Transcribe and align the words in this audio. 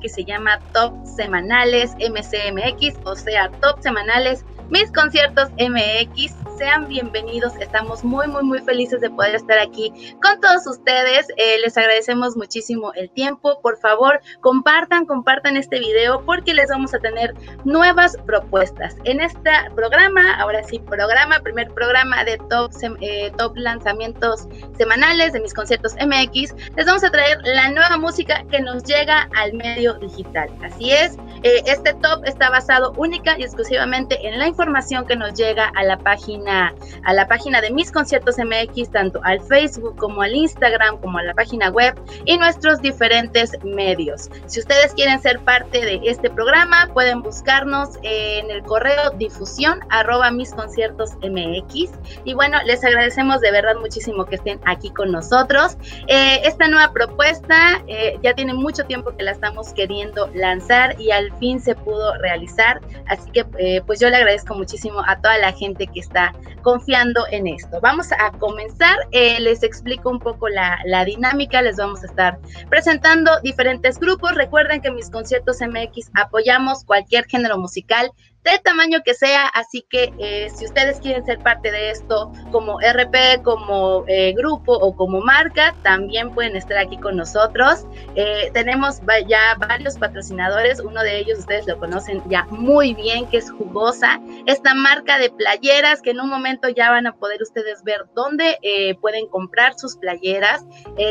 que 0.00 0.08
se 0.08 0.24
llama 0.24 0.60
Top 0.72 0.92
Semanales 1.04 1.94
MCMX, 1.98 2.98
o 3.04 3.14
sea, 3.14 3.50
Top 3.62 3.80
Semanales 3.80 4.44
Mis 4.70 4.90
Conciertos 4.92 5.50
MX 5.58 6.45
sean 6.56 6.88
bienvenidos. 6.88 7.52
Estamos 7.60 8.02
muy, 8.02 8.28
muy, 8.28 8.42
muy 8.42 8.60
felices 8.60 9.00
de 9.00 9.10
poder 9.10 9.34
estar 9.34 9.58
aquí 9.58 9.92
con 10.22 10.40
todos 10.40 10.66
ustedes. 10.66 11.26
Eh, 11.36 11.58
les 11.62 11.76
agradecemos 11.76 12.36
muchísimo 12.36 12.92
el 12.94 13.10
tiempo. 13.10 13.60
Por 13.60 13.76
favor, 13.78 14.20
compartan, 14.40 15.04
compartan 15.04 15.56
este 15.56 15.78
video 15.78 16.24
porque 16.24 16.54
les 16.54 16.70
vamos 16.70 16.94
a 16.94 16.98
tener 16.98 17.34
nuevas 17.64 18.16
propuestas. 18.26 18.96
En 19.04 19.20
este 19.20 19.50
programa, 19.74 20.34
ahora 20.40 20.62
sí, 20.64 20.78
programa, 20.78 21.40
primer 21.40 21.68
programa 21.72 22.24
de 22.24 22.38
top, 22.48 22.70
eh, 23.00 23.30
top 23.36 23.56
lanzamientos 23.56 24.48
semanales 24.78 25.32
de 25.32 25.40
mis 25.40 25.52
conciertos 25.52 25.94
MX, 25.94 26.54
les 26.76 26.86
vamos 26.86 27.04
a 27.04 27.10
traer 27.10 27.38
la 27.44 27.70
nueva 27.70 27.98
música 27.98 28.44
que 28.50 28.60
nos 28.60 28.82
llega 28.84 29.28
al 29.36 29.52
medio 29.54 29.94
digital. 29.94 30.48
Así 30.62 30.90
es, 30.90 31.16
eh, 31.42 31.62
este 31.66 31.92
top 31.94 32.24
está 32.24 32.48
basado 32.50 32.92
única 32.96 33.38
y 33.38 33.42
exclusivamente 33.42 34.26
en 34.26 34.38
la 34.38 34.46
información 34.46 35.06
que 35.06 35.16
nos 35.16 35.34
llega 35.34 35.70
a 35.74 35.84
la 35.84 35.98
página 35.98 36.45
a 36.48 37.12
la 37.12 37.26
página 37.28 37.60
de 37.60 37.70
Mis 37.70 37.90
Conciertos 37.90 38.36
MX, 38.38 38.90
tanto 38.90 39.20
al 39.24 39.40
Facebook 39.40 39.96
como 39.96 40.22
al 40.22 40.34
Instagram, 40.34 40.98
como 41.00 41.18
a 41.18 41.22
la 41.22 41.34
página 41.34 41.70
web 41.70 41.94
y 42.24 42.36
nuestros 42.38 42.80
diferentes 42.80 43.52
medios. 43.64 44.30
Si 44.46 44.60
ustedes 44.60 44.94
quieren 44.94 45.20
ser 45.20 45.40
parte 45.40 45.84
de 45.84 46.00
este 46.04 46.30
programa, 46.30 46.88
pueden 46.92 47.22
buscarnos 47.22 47.90
en 48.02 48.50
el 48.50 48.62
correo 48.62 49.10
difusión 49.18 49.80
arroba 49.90 50.30
mis 50.30 50.52
conciertos 50.52 51.12
MX. 51.22 51.90
Y 52.24 52.34
bueno, 52.34 52.58
les 52.64 52.84
agradecemos 52.84 53.40
de 53.40 53.50
verdad 53.50 53.76
muchísimo 53.80 54.24
que 54.26 54.36
estén 54.36 54.60
aquí 54.64 54.90
con 54.90 55.12
nosotros. 55.12 55.76
Eh, 56.06 56.40
esta 56.44 56.68
nueva 56.68 56.92
propuesta 56.92 57.82
eh, 57.86 58.18
ya 58.22 58.34
tiene 58.34 58.54
mucho 58.54 58.84
tiempo 58.84 59.16
que 59.16 59.22
la 59.22 59.32
estamos 59.32 59.72
queriendo 59.72 60.28
lanzar 60.34 61.00
y 61.00 61.10
al 61.10 61.32
fin 61.38 61.60
se 61.60 61.74
pudo 61.74 62.16
realizar. 62.18 62.80
Así 63.06 63.30
que 63.30 63.46
eh, 63.58 63.82
pues 63.86 64.00
yo 64.00 64.08
le 64.10 64.16
agradezco 64.16 64.54
muchísimo 64.54 65.02
a 65.06 65.20
toda 65.20 65.38
la 65.38 65.52
gente 65.52 65.86
que 65.86 66.00
está 66.00 66.32
confiando 66.62 67.24
en 67.30 67.46
esto. 67.46 67.78
Vamos 67.80 68.10
a 68.12 68.30
comenzar, 68.38 68.96
eh, 69.12 69.40
les 69.40 69.62
explico 69.62 70.10
un 70.10 70.18
poco 70.18 70.48
la, 70.48 70.78
la, 70.84 71.04
dinámica, 71.04 71.62
les 71.62 71.76
vamos 71.76 72.02
a 72.02 72.06
estar 72.06 72.38
presentando 72.68 73.30
diferentes 73.42 73.98
grupos. 73.98 74.34
Recuerden 74.34 74.80
que 74.80 74.90
mis 74.90 75.10
conciertos 75.10 75.58
MX 75.60 76.10
apoyamos 76.14 76.84
cualquier 76.84 77.26
género 77.26 77.58
musical 77.58 78.10
de 78.52 78.58
tamaño 78.58 79.00
que 79.04 79.14
sea, 79.14 79.48
así 79.48 79.84
que 79.88 80.12
eh, 80.18 80.48
si 80.54 80.64
ustedes 80.64 81.00
quieren 81.00 81.24
ser 81.24 81.38
parte 81.40 81.70
de 81.70 81.90
esto 81.90 82.32
como 82.52 82.78
RP, 82.80 83.42
como 83.42 84.04
eh, 84.06 84.32
grupo 84.34 84.72
o 84.72 84.94
como 84.94 85.20
marca, 85.20 85.74
también 85.82 86.32
pueden 86.32 86.56
estar 86.56 86.78
aquí 86.78 86.96
con 86.98 87.16
nosotros. 87.16 87.86
Eh, 88.14 88.50
tenemos 88.52 89.00
ya 89.26 89.56
varios 89.58 89.98
patrocinadores, 89.98 90.80
uno 90.80 91.02
de 91.02 91.18
ellos 91.18 91.40
ustedes 91.40 91.66
lo 91.66 91.78
conocen 91.78 92.22
ya 92.28 92.44
muy 92.50 92.94
bien, 92.94 93.26
que 93.26 93.38
es 93.38 93.50
Jugosa, 93.50 94.20
esta 94.46 94.74
marca 94.74 95.18
de 95.18 95.30
playeras 95.30 96.00
que 96.00 96.10
en 96.10 96.20
un 96.20 96.28
momento 96.28 96.68
ya 96.68 96.90
van 96.90 97.06
a 97.06 97.14
poder 97.14 97.42
ustedes 97.42 97.82
ver 97.82 98.06
dónde 98.14 98.58
pueden 99.00 99.26
comprar 99.28 99.74
sus 99.76 99.96
playeras. 99.96 100.64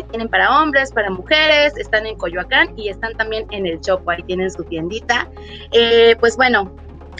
tienen 0.10 0.30
para 0.30 0.62
hombres, 0.62 0.92
para 0.92 1.10
mujeres, 1.10 1.76
están 1.78 2.06
en 2.06 2.18
Coyoacán 2.18 2.78
y 2.78 2.90
están 2.90 3.16
también 3.18 3.46
en 3.52 3.66
el 3.66 3.82
Chopo, 3.82 4.12
ahí 4.12 4.24
tienen 4.24 4.50
su 4.52 4.64
tiendita. 4.64 5.30
pues 6.20 6.38
bueno, 6.38 6.74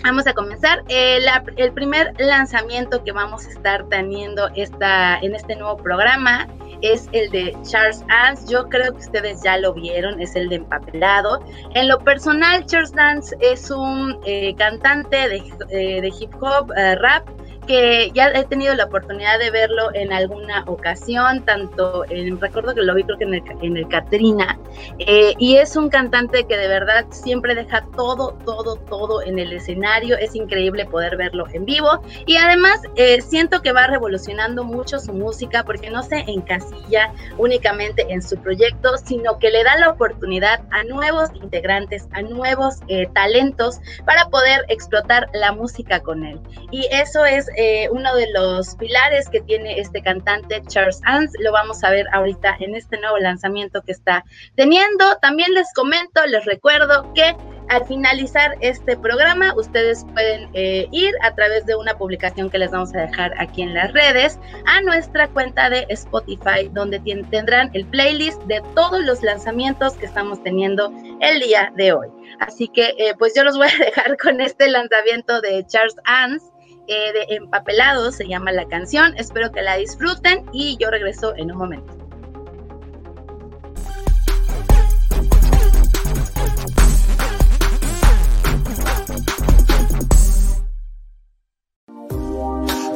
Vamos 0.04 0.28
a 0.28 0.34
comenzar. 0.34 0.84
Eh, 0.88 1.20
el 1.58 1.74
primer 1.74 2.14
lanzamiento 2.20 3.04
que 3.04 3.12
vamos 3.12 3.46
a 3.48 3.50
estar 3.50 3.88
teniendo 3.90 4.50
esta, 4.56 5.18
en 5.20 5.36
este 5.36 5.56
nuevo 5.56 5.78
programa 5.78 6.48
es 6.82 7.08
el 7.12 7.32
de 7.32 7.58
Charles 7.64 8.06
Dance. 8.08 8.46
Yo 8.52 8.70
creo 8.70 8.92
que 8.92 9.00
ustedes 9.00 9.42
ya 9.44 9.58
lo 9.58 9.74
vieron, 9.74 10.22
es 10.22 10.36
el 10.36 10.50
de 10.50 10.58
empapelado. 10.58 11.44
En 11.74 11.88
lo 11.88 12.00
personal, 12.00 12.66
Charles 12.66 12.92
Dance 12.92 13.36
es 13.40 13.72
un 13.72 14.20
eh, 14.26 14.54
cantante 14.56 15.30
de, 15.30 15.38
eh, 15.70 16.02
de, 16.02 16.14
hip 16.20 16.34
hop, 16.42 16.72
rap, 17.00 17.28
que 17.66 18.12
ya 18.14 18.30
he 18.30 18.44
tenido 18.46 18.74
la 18.76 18.86
oportunidad 18.86 19.40
de 19.40 19.52
verlo 19.52 19.94
en 19.94 20.14
alguna 20.14 20.64
ocasión, 20.68 21.44
tanto 21.46 22.06
en, 22.10 22.40
recuerdo 22.40 22.74
que 22.74 22.82
lo 22.82 22.94
vi 22.96 23.04
creo 23.04 23.18
que 23.18 23.24
en 23.26 23.34
el, 23.36 23.44
en 23.62 23.78
el 23.78 23.88
Catrina, 23.88 24.60
eh, 25.00 25.34
y 25.38 25.58
es 25.58 25.76
un 25.76 25.90
cantante 25.90 26.46
que 26.46 26.58
de 26.58 26.68
verdad 26.68 27.06
siempre 27.10 27.56
deja 27.56 27.86
todo, 27.96 28.38
todo, 28.46 28.76
todo 28.76 29.22
en 29.22 29.40
el 29.40 29.54
escenario, 29.54 30.18
es 30.18 30.36
increíble 30.36 30.86
poder 30.86 31.18
verlo 31.18 31.46
en 31.54 31.66
vivo, 31.66 32.02
y 32.26 32.38
además 32.38 32.82
eh, 32.96 33.22
siento 33.22 33.62
que 33.62 33.72
va 33.72 33.88
revolucionando 33.88 34.64
mucho 34.64 35.00
su 35.00 35.14
música 35.14 35.64
porque 35.64 35.90
no 35.90 36.04
se 36.04 36.20
encasilla 36.28 37.12
únicamente 37.38 38.06
en 38.10 38.22
su 38.22 38.38
proyecto, 38.38 38.98
sino 38.98 39.40
que 39.40 39.50
le 39.50 39.64
da 39.64 39.78
la 39.78 39.90
oportunidad 39.90 40.62
a 40.72 40.84
nuevos 40.84 41.30
integrantes, 41.36 42.08
a 42.12 42.22
nuevos 42.22 42.80
eh, 42.88 43.08
talentos 43.14 43.80
para 44.06 44.30
poder 44.30 44.66
explotar 44.70 45.30
la 45.34 45.52
música 45.52 46.00
con 46.02 46.26
él. 46.26 46.40
Y 46.72 46.88
eso 46.92 47.26
es 47.26 47.48
eh, 47.58 47.88
uno 47.92 48.16
de 48.16 48.28
los 48.32 48.76
pilares 48.76 49.30
que 49.30 49.42
tiene 49.42 49.80
este 49.80 50.02
cantante 50.02 50.62
Charles 50.68 51.02
Ans. 51.06 51.32
Lo 51.40 51.52
vamos 51.52 51.84
a 51.84 51.92
ver 51.92 52.06
ahorita 52.14 52.56
en 52.60 52.76
este 52.76 52.98
nuevo 53.00 53.18
lanzamiento 53.18 53.82
que 53.82 53.92
está 53.92 54.24
teniendo. 54.56 55.18
También 55.22 55.54
les 55.54 55.72
comento, 55.74 56.26
les 56.28 56.46
recuerdo 56.46 57.14
que 57.14 57.36
al 57.70 57.86
finalizar 57.86 58.56
este 58.62 58.96
programa, 58.96 59.54
ustedes 59.56 60.06
pueden 60.14 60.50
eh, 60.54 60.88
ir 60.92 61.14
a 61.24 61.34
través 61.34 61.66
de 61.66 61.76
una 61.76 61.98
publicación 61.98 62.50
que 62.50 62.60
les 62.60 62.72
vamos 62.72 62.94
a 62.94 63.00
dejar 63.02 63.34
aquí 63.40 63.64
en 63.64 63.74
las 63.74 63.92
redes 63.94 64.40
a 64.68 64.82
nuestra 64.82 65.28
cuenta 65.30 65.70
de 65.70 65.86
Spotify, 65.90 66.70
donde 66.72 67.00
tendrán 67.32 67.72
el 67.74 67.86
playlist 67.88 68.42
de 68.44 68.62
todos 68.76 69.04
los 69.04 69.24
lanzamientos 69.24 69.94
que 69.94 70.06
estamos 70.06 70.44
teniendo 70.44 70.92
el 71.22 71.40
día 71.40 71.74
de 71.76 71.94
hoy. 71.94 72.08
Así 72.40 72.68
que, 72.68 72.94
eh, 72.98 73.16
pues 73.18 73.34
yo 73.36 73.44
los 73.44 73.58
voy 73.58 73.68
a 73.68 73.78
dejar 73.86 74.18
con 74.18 74.42
este 74.42 74.70
lanzamiento 74.70 75.42
de 75.42 75.66
Charles 75.66 75.96
Ans 76.06 76.52
eh, 76.88 77.14
de 77.14 77.36
Empapelado, 77.36 78.12
se 78.12 78.28
llama 78.28 78.52
la 78.52 78.66
canción. 78.66 79.16
Espero 79.18 79.52
que 79.52 79.62
la 79.62 79.78
disfruten 79.78 80.46
y 80.52 80.78
yo 80.78 80.90
regreso 80.90 81.36
en 81.36 81.52
un 81.52 81.58
momento. 81.58 81.94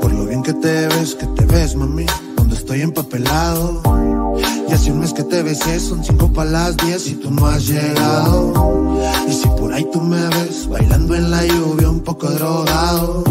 Por 0.02 0.14
lo 0.14 0.26
bien 0.26 0.44
que 0.44 0.54
te 0.54 0.88
ves, 0.88 1.16
que 1.16 1.26
te 1.28 1.46
ves, 1.46 1.76
mami, 1.76 2.06
cuando 2.36 2.56
estoy 2.56 2.82
empapelado. 2.82 3.82
Y 4.69 4.72
hace 4.72 4.91
un 4.91 5.00
mes 5.00 5.13
que 5.13 5.24
te 5.24 5.41
besé, 5.41 5.80
son 5.80 6.03
cinco 6.03 6.31
para 6.31 6.52
las 6.52 6.78
diez 6.78 7.07
y 7.07 7.16
tú 7.16 7.31
no 7.31 7.47
has 7.47 7.66
llegado. 7.66 8.53
Y 9.28 9.34
si 9.34 9.47
por 9.47 9.74
ahí 9.74 9.84
tú 9.91 10.00
me 10.00 10.22
ves 10.28 10.68
bailando 10.69 11.16
en 11.16 11.31
la 11.31 11.44
lluvia, 11.44 11.90
un 11.90 12.02
poco 12.02 12.30
drogado. 12.30 13.24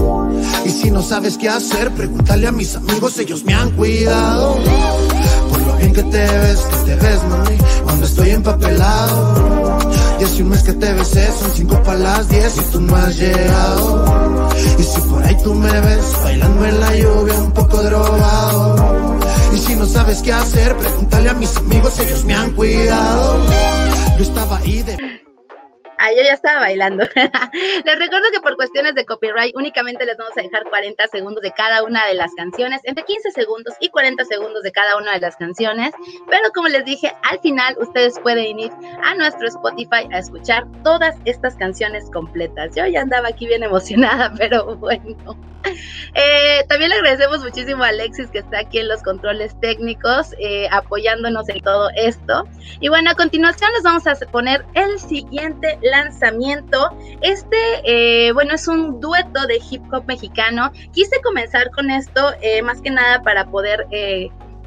Y 0.64 0.70
si 0.70 0.90
no 0.90 1.00
sabes 1.00 1.38
qué 1.38 1.48
hacer, 1.48 1.92
pregúntale 1.92 2.48
a 2.48 2.52
mis 2.52 2.74
amigos, 2.74 3.16
ellos 3.20 3.44
me 3.44 3.54
han 3.54 3.70
cuidado. 3.70 4.58
Por 5.48 5.60
lo 5.62 5.76
bien 5.76 5.92
que 5.92 6.02
te 6.02 6.18
ves, 6.18 6.58
que 6.58 6.76
te 6.90 6.96
ves, 6.96 7.20
mami, 7.30 7.58
cuando 7.84 8.06
estoy 8.06 8.30
empapelado. 8.30 9.78
Y 10.20 10.24
hace 10.24 10.42
un 10.42 10.48
mes 10.48 10.62
que 10.64 10.72
te 10.72 10.92
besé, 10.92 11.28
son 11.40 11.52
cinco 11.54 11.80
para 11.84 11.98
las 12.00 12.28
diez 12.28 12.56
y 12.56 12.72
tú 12.72 12.80
no 12.80 12.96
has 12.96 13.16
llegado. 13.16 14.48
Y 14.76 14.82
si 14.82 15.00
por 15.02 15.22
ahí 15.22 15.36
tú 15.44 15.54
me 15.54 15.80
ves 15.80 16.04
bailando 16.24 16.66
en 16.66 16.80
la 16.80 16.96
lluvia, 16.96 17.34
un 17.40 17.52
poco 17.52 17.80
drogado. 17.80 19.07
Y 19.58 19.60
si 19.60 19.74
no 19.74 19.86
sabes 19.86 20.22
qué 20.22 20.32
hacer, 20.32 20.76
pregúntale 20.76 21.30
a 21.30 21.34
mis 21.34 21.56
amigos, 21.56 21.98
ellos 21.98 22.24
me 22.24 22.32
han 22.32 22.52
cuidado. 22.52 23.44
Yo 24.16 24.22
estaba 24.22 24.58
ahí 24.58 24.82
de 24.84 25.07
Ah, 26.08 26.12
yo 26.16 26.22
ya 26.22 26.32
estaba 26.32 26.60
bailando. 26.60 27.04
les 27.84 27.98
recuerdo 27.98 28.28
que 28.32 28.40
por 28.40 28.56
cuestiones 28.56 28.94
de 28.94 29.04
copyright 29.04 29.54
únicamente 29.54 30.06
les 30.06 30.16
vamos 30.16 30.32
a 30.38 30.42
dejar 30.42 30.64
40 30.64 31.06
segundos 31.08 31.42
de 31.42 31.52
cada 31.52 31.82
una 31.82 32.06
de 32.06 32.14
las 32.14 32.32
canciones, 32.34 32.80
entre 32.84 33.04
15 33.04 33.30
segundos 33.30 33.74
y 33.78 33.90
40 33.90 34.24
segundos 34.24 34.62
de 34.62 34.72
cada 34.72 34.96
una 34.96 35.12
de 35.12 35.20
las 35.20 35.36
canciones. 35.36 35.92
Pero 36.30 36.50
como 36.54 36.68
les 36.68 36.84
dije, 36.86 37.12
al 37.22 37.40
final 37.40 37.76
ustedes 37.78 38.18
pueden 38.20 38.58
ir 38.58 38.72
a 39.02 39.14
nuestro 39.16 39.48
Spotify 39.48 40.08
a 40.10 40.18
escuchar 40.18 40.66
todas 40.82 41.14
estas 41.26 41.56
canciones 41.56 42.10
completas. 42.10 42.74
Yo 42.74 42.86
ya 42.86 43.02
andaba 43.02 43.28
aquí 43.28 43.46
bien 43.46 43.62
emocionada, 43.62 44.32
pero 44.38 44.76
bueno. 44.76 45.36
Eh, 46.14 46.64
también 46.68 46.90
le 46.90 46.96
agradecemos 46.96 47.42
muchísimo 47.42 47.82
a 47.82 47.88
Alexis 47.88 48.30
que 48.30 48.38
está 48.38 48.60
aquí 48.60 48.78
en 48.78 48.88
los 48.88 49.02
controles 49.02 49.58
técnicos, 49.60 50.34
eh, 50.38 50.68
apoyándonos 50.70 51.48
en 51.48 51.60
todo 51.60 51.90
esto. 51.96 52.44
Y 52.80 52.88
bueno, 52.88 53.10
a 53.10 53.14
continuación 53.14 53.70
les 53.74 53.82
vamos 53.82 54.06
a 54.06 54.14
poner 54.30 54.64
el 54.74 54.98
siguiente 54.98 55.78
lanzamiento. 56.02 56.90
Este, 57.20 57.56
eh, 57.84 58.32
bueno, 58.32 58.54
es 58.54 58.68
un 58.68 59.00
dueto 59.00 59.46
de 59.46 59.60
hip 59.70 59.82
hop 59.92 60.04
mexicano. 60.06 60.70
Quise 60.92 61.20
comenzar 61.22 61.70
con 61.70 61.90
esto 61.90 62.32
más 62.62 62.80
que 62.80 62.90
nada 62.90 63.22
para 63.22 63.50
poder 63.50 63.86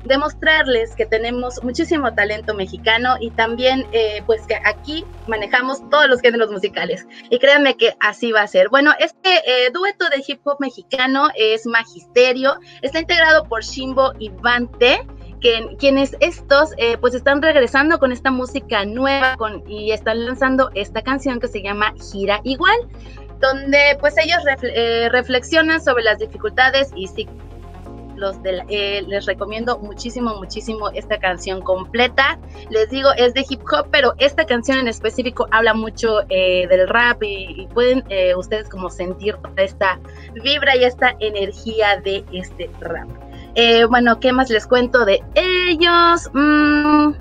demostrarles 0.04 0.96
que 0.96 1.06
tenemos 1.06 1.64
muchísimo 1.64 2.14
talento 2.14 2.54
mexicano 2.54 3.16
y 3.20 3.32
también 3.32 3.86
eh, 3.92 4.24
pues 4.26 4.42
que 4.48 4.56
aquí 4.66 5.06
manejamos 5.28 5.88
todos 5.90 6.08
los 6.08 6.22
géneros 6.22 6.52
musicales 6.52 7.06
y 7.30 7.40
créanme 7.40 7.76
que 7.76 7.96
así 8.00 8.32
va 8.32 8.42
a 8.42 8.48
ser. 8.48 8.70
Bueno, 8.70 8.94
este 9.00 9.30
eh, 9.46 9.70
dueto 9.72 10.06
de 10.10 10.24
hip 10.26 10.42
hop 10.44 10.58
mexicano 10.60 11.30
es 11.36 11.66
Magisterio, 11.66 12.56
está 12.82 13.00
integrado 13.00 13.46
por 13.46 13.64
Shimbo 13.64 14.14
y 14.20 14.30
Vante 14.30 15.06
que, 15.42 15.76
quienes 15.78 16.16
estos 16.20 16.72
eh, 16.78 16.98
pues 16.98 17.14
están 17.14 17.42
regresando 17.42 18.00
con 18.00 18.12
esta 18.12 18.32
música 18.32 18.86
nueva 18.86 19.36
con, 19.38 19.64
y 19.70 19.92
están 19.92 20.26
lanzando 20.26 20.70
esta 20.76 21.02
canción 21.02 21.40
que 21.40 21.48
se 21.48 21.62
llama 21.62 21.94
Gira 22.12 22.40
Igual, 22.44 22.78
donde 23.40 23.98
pues 24.00 24.16
ellos 24.18 24.40
eh, 24.62 25.10
reflexionan 25.12 25.82
sobre 25.82 26.04
las 26.04 26.20
dificultades 26.20 26.92
y 26.96 27.08
sí, 27.08 27.28
eh, 28.70 29.04
les 29.08 29.26
recomiendo 29.26 29.80
muchísimo, 29.80 30.36
muchísimo 30.36 30.90
esta 30.92 31.18
canción 31.20 31.62
completa. 31.62 32.40
Les 32.70 32.90
digo, 32.90 33.10
es 33.18 33.34
de 33.34 33.44
hip 33.48 33.62
hop, 33.72 33.88
pero 33.92 34.14
esta 34.20 34.46
canción 34.46 34.78
en 34.78 34.88
específico 34.88 35.48
habla 35.52 35.74
mucho 35.74 36.22
eh, 36.30 36.68
del 36.68 36.88
rap 36.88 37.24
y, 37.24 37.68
pueden 37.74 38.04
eh, 38.10 38.36
ustedes 38.36 38.70
como 38.70 38.90
sentir 38.90 39.38
esta 39.58 40.00
vibra 40.44 40.76
y 40.76 40.84
esta 40.84 41.16
energía 41.20 42.00
de 42.02 42.24
este 42.32 42.70
rap. 42.80 43.10
Bueno, 43.90 44.20
¿qué 44.20 44.32
más 44.32 44.50
les 44.50 44.68
cuento 44.68 45.06
de 45.06 45.22
ellos? 45.36 46.30
Mm, 46.34 47.14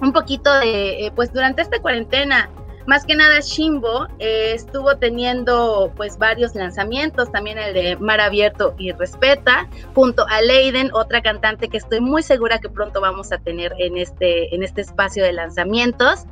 un 0.00 0.12
poquito 0.12 0.52
de, 0.60 1.12
pues 1.14 1.32
durante 1.32 1.62
esta 1.62 1.80
cuarentena 1.80 2.50
más 2.86 3.04
que 3.06 3.14
nada 3.14 3.40
Shimbo 3.40 4.08
eh, 4.18 4.52
estuvo 4.54 4.96
teniendo 4.96 5.92
pues 5.96 6.18
varios 6.18 6.54
lanzamientos, 6.54 7.30
también 7.30 7.58
el 7.58 7.74
de 7.74 7.96
Mar 7.96 8.20
Abierto 8.20 8.74
y 8.76 8.92
Respeta, 8.92 9.68
junto 9.94 10.26
a 10.28 10.42
Leiden, 10.42 10.90
otra 10.92 11.22
cantante 11.22 11.68
que 11.68 11.76
estoy 11.76 12.00
muy 12.00 12.22
segura 12.22 12.58
que 12.58 12.68
pronto 12.68 13.00
vamos 13.00 13.30
a 13.32 13.38
tener 13.38 13.72
en 13.78 13.96
este, 13.96 14.54
en 14.54 14.62
este 14.62 14.80
espacio 14.80 15.22
de 15.22 15.32
lanzamientos. 15.32 16.26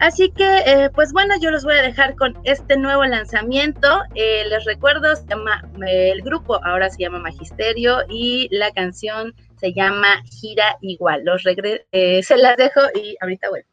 Así 0.00 0.30
que, 0.30 0.58
eh, 0.66 0.90
pues 0.94 1.12
bueno, 1.12 1.34
yo 1.40 1.50
los 1.50 1.64
voy 1.64 1.74
a 1.74 1.82
dejar 1.82 2.16
con 2.16 2.38
este 2.44 2.76
nuevo 2.76 3.04
lanzamiento. 3.04 4.02
Eh, 4.14 4.44
les 4.48 4.64
recuerdo, 4.64 5.12
el 5.86 6.22
grupo 6.22 6.60
ahora 6.64 6.90
se 6.90 7.02
llama 7.02 7.18
Magisterio 7.18 7.98
y 8.08 8.48
la 8.50 8.70
canción 8.72 9.34
se 9.58 9.72
llama 9.72 10.22
Gira 10.24 10.76
Igual. 10.80 11.22
Los 11.24 11.42
se 11.42 12.36
las 12.36 12.56
dejo 12.56 12.80
y 12.94 13.16
ahorita 13.20 13.48
vuelvo. 13.48 13.68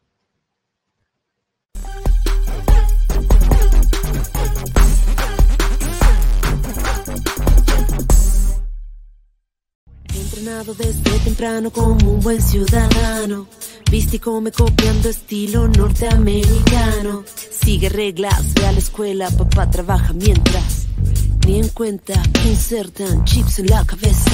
Entrenado 10.14 10.74
desde 10.74 11.18
temprano 11.24 11.70
como 11.70 12.12
un 12.12 12.20
buen 12.20 12.40
ciudadano. 12.40 13.46
Viste 13.94 14.16
y 14.16 14.18
come 14.18 14.50
copiando 14.50 15.08
estilo 15.08 15.68
norteamericano. 15.68 17.22
Sigue 17.62 17.88
reglas, 17.88 18.52
ve 18.54 18.66
a 18.66 18.72
la 18.72 18.78
escuela, 18.78 19.30
papá 19.30 19.70
trabaja 19.70 20.12
mientras. 20.12 20.88
Ni 21.46 21.60
en 21.60 21.68
cuenta 21.68 22.20
insertan 22.44 23.24
chips 23.24 23.60
en 23.60 23.68
la 23.68 23.84
cabeza. 23.84 24.32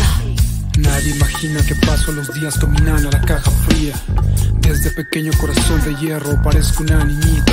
Nadie 0.78 1.14
imagina 1.14 1.62
que 1.66 1.74
paso 1.74 2.10
los 2.10 2.32
días 2.32 2.58
dominando 2.58 3.10
la 3.10 3.20
caja 3.20 3.50
fría. 3.68 3.92
Desde 4.62 4.92
pequeño 4.92 5.32
corazón 5.38 5.84
de 5.84 5.94
hierro 5.96 6.40
parezco 6.42 6.82
una 6.82 7.04
niñita. 7.04 7.52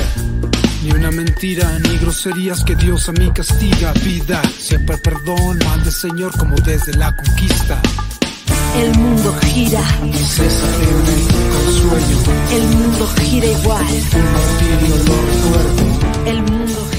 Ni 0.84 0.92
una 0.92 1.12
mentira, 1.12 1.78
ni 1.80 1.98
groserías 1.98 2.64
que 2.64 2.78
Dios 2.78 3.10
a 3.10 3.12
mí 3.12 3.30
castiga. 3.34 3.92
Vida, 4.06 4.42
siempre 4.58 4.98
perdón, 5.00 5.60
mande 5.66 5.92
Señor 5.92 6.32
como 6.38 6.56
desde 6.56 6.94
la 6.94 7.14
conquista. 7.14 7.82
El 8.76 8.98
mundo 8.98 9.34
gira. 9.44 9.82
El 12.52 12.64
mundo 12.76 13.08
gira 13.20 13.48
igual. 13.48 13.86
El 16.26 16.42
mundo 16.44 16.88
gira. 16.92 16.97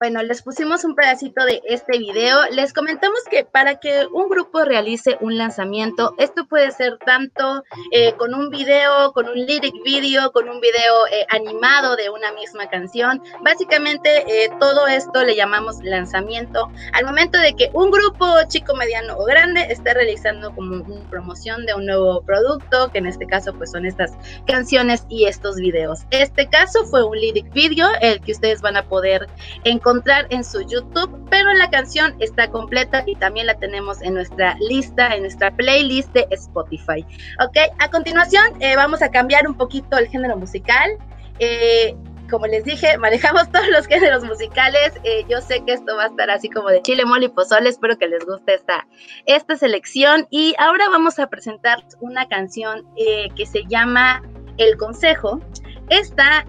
Bueno, 0.00 0.22
les 0.22 0.42
pusimos 0.42 0.84
un 0.84 0.94
pedacito 0.94 1.44
de 1.44 1.60
este 1.64 1.98
video. 1.98 2.38
Les 2.52 2.72
comentamos 2.72 3.18
que 3.28 3.44
para 3.44 3.80
que 3.80 4.06
un 4.12 4.28
grupo 4.28 4.64
realice 4.64 5.18
un 5.20 5.36
lanzamiento, 5.36 6.14
esto 6.18 6.46
puede 6.46 6.70
ser 6.70 6.98
tanto 7.04 7.64
eh, 7.90 8.12
con 8.12 8.32
un 8.32 8.48
video, 8.48 9.12
con 9.12 9.28
un 9.28 9.34
lyric 9.34 9.74
video, 9.82 10.30
con 10.30 10.48
un 10.48 10.60
video 10.60 11.06
eh, 11.10 11.26
animado 11.30 11.96
de 11.96 12.10
una 12.10 12.30
misma 12.30 12.68
canción. 12.68 13.20
Básicamente 13.42 14.22
eh, 14.28 14.50
todo 14.60 14.86
esto 14.86 15.24
le 15.24 15.34
llamamos 15.34 15.82
lanzamiento. 15.82 16.70
Al 16.92 17.04
momento 17.04 17.36
de 17.36 17.54
que 17.54 17.68
un 17.72 17.90
grupo 17.90 18.24
chico, 18.46 18.76
mediano 18.76 19.18
o 19.18 19.24
grande 19.24 19.62
esté 19.68 19.94
realizando 19.94 20.54
como 20.54 20.76
una 20.76 21.10
promoción 21.10 21.66
de 21.66 21.74
un 21.74 21.86
nuevo 21.86 22.22
producto, 22.22 22.88
que 22.92 22.98
en 22.98 23.06
este 23.06 23.26
caso 23.26 23.52
pues 23.52 23.72
son 23.72 23.84
estas 23.84 24.12
canciones 24.46 25.04
y 25.08 25.24
estos 25.24 25.56
videos. 25.56 26.02
Este 26.10 26.48
caso 26.48 26.84
fue 26.84 27.02
un 27.02 27.18
lyric 27.18 27.52
video, 27.52 27.88
el 28.00 28.20
que 28.20 28.30
ustedes 28.30 28.60
van 28.60 28.76
a 28.76 28.84
poder 28.84 29.26
encontrar 29.64 29.87
encontrar 29.88 30.26
en 30.28 30.44
su 30.44 30.60
YouTube, 30.60 31.10
pero 31.30 31.50
la 31.54 31.70
canción 31.70 32.14
está 32.20 32.50
completa 32.50 33.04
y 33.06 33.16
también 33.16 33.46
la 33.46 33.54
tenemos 33.54 34.02
en 34.02 34.12
nuestra 34.12 34.54
lista, 34.60 35.14
en 35.14 35.22
nuestra 35.22 35.50
playlist 35.50 36.12
de 36.12 36.26
Spotify. 36.30 37.06
Ok, 37.42 37.56
a 37.78 37.90
continuación 37.90 38.44
eh, 38.60 38.76
vamos 38.76 39.00
a 39.00 39.10
cambiar 39.10 39.48
un 39.48 39.54
poquito 39.54 39.96
el 39.96 40.06
género 40.08 40.36
musical. 40.36 40.90
Eh, 41.38 41.96
como 42.28 42.46
les 42.46 42.64
dije, 42.64 42.98
manejamos 42.98 43.48
todos 43.52 43.66
los 43.70 43.86
géneros 43.86 44.24
musicales. 44.24 44.92
Eh, 45.04 45.24
yo 45.26 45.40
sé 45.40 45.64
que 45.64 45.72
esto 45.72 45.96
va 45.96 46.04
a 46.04 46.06
estar 46.08 46.28
así 46.28 46.50
como 46.50 46.68
de 46.68 46.82
chile, 46.82 47.06
mole 47.06 47.26
y 47.26 47.28
pozole. 47.30 47.70
Espero 47.70 47.96
que 47.96 48.08
les 48.08 48.26
guste 48.26 48.54
esta, 48.54 48.86
esta 49.24 49.56
selección. 49.56 50.26
Y 50.30 50.54
ahora 50.58 50.90
vamos 50.90 51.18
a 51.18 51.28
presentar 51.28 51.82
una 52.00 52.28
canción 52.28 52.86
que 53.34 53.46
se 53.46 53.64
llama 53.64 54.22
El 54.58 54.76
Consejo. 54.76 55.40
Esta, 55.88 56.44